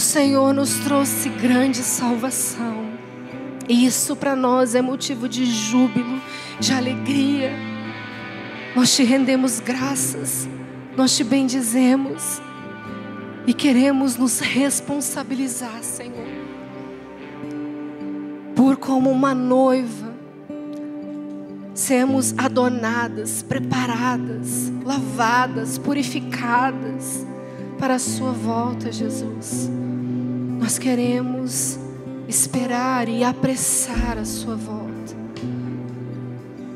[0.00, 2.86] O Senhor nos trouxe grande salvação.
[3.68, 6.22] E isso para nós é motivo de júbilo,
[6.58, 7.52] de alegria.
[8.74, 10.48] Nós te rendemos graças,
[10.96, 12.40] nós te bendizemos
[13.46, 16.28] e queremos nos responsabilizar, Senhor,
[18.56, 20.14] por como uma noiva
[21.74, 27.26] sermos adornadas, preparadas, lavadas, purificadas
[27.78, 29.68] para a Sua volta, Jesus.
[30.60, 31.78] Nós queremos
[32.28, 34.90] esperar e apressar a Sua volta.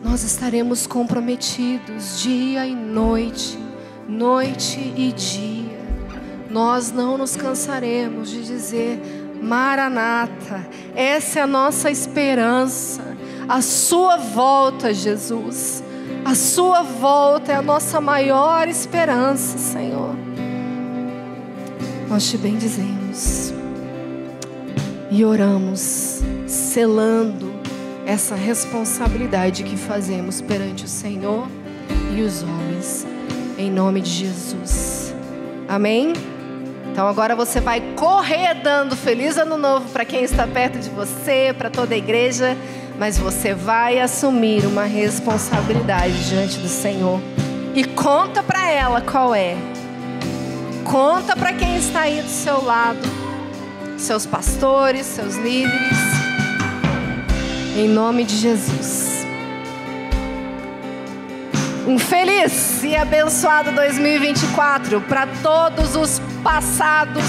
[0.02, 3.58] Nós estaremos comprometidos dia e noite,
[4.08, 5.84] noite e dia.
[6.50, 9.00] Nós não nos cansaremos de dizer:
[9.40, 13.14] Maranata, essa é a nossa esperança
[13.48, 15.82] a sua volta, Jesus.
[16.24, 20.14] A sua volta é a nossa maior esperança, Senhor.
[22.08, 23.53] Nós te bendizemos
[25.14, 27.54] e oramos, selando
[28.04, 31.46] essa responsabilidade que fazemos perante o Senhor
[32.16, 33.06] e os homens,
[33.56, 35.14] em nome de Jesus.
[35.68, 36.12] Amém?
[36.90, 41.54] Então agora você vai correr dando feliz ano novo para quem está perto de você,
[41.56, 42.56] para toda a igreja
[42.98, 47.20] mas você vai assumir uma responsabilidade diante do Senhor.
[47.74, 49.56] E conta para ela qual é.
[50.84, 53.00] Conta para quem está aí do seu lado,
[54.04, 55.98] seus pastores, seus líderes.
[57.76, 59.26] Em nome de Jesus.
[61.86, 67.24] Um feliz e abençoado 2024 para todos os passados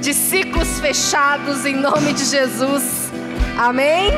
[0.00, 3.10] de ciclos fechados em nome de Jesus.
[3.56, 4.10] Amém?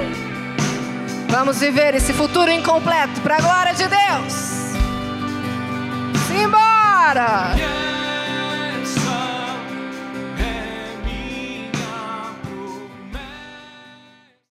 [1.29, 4.33] Vamos viver esse futuro incompleto para a glória de Deus.
[6.29, 7.94] Simbora!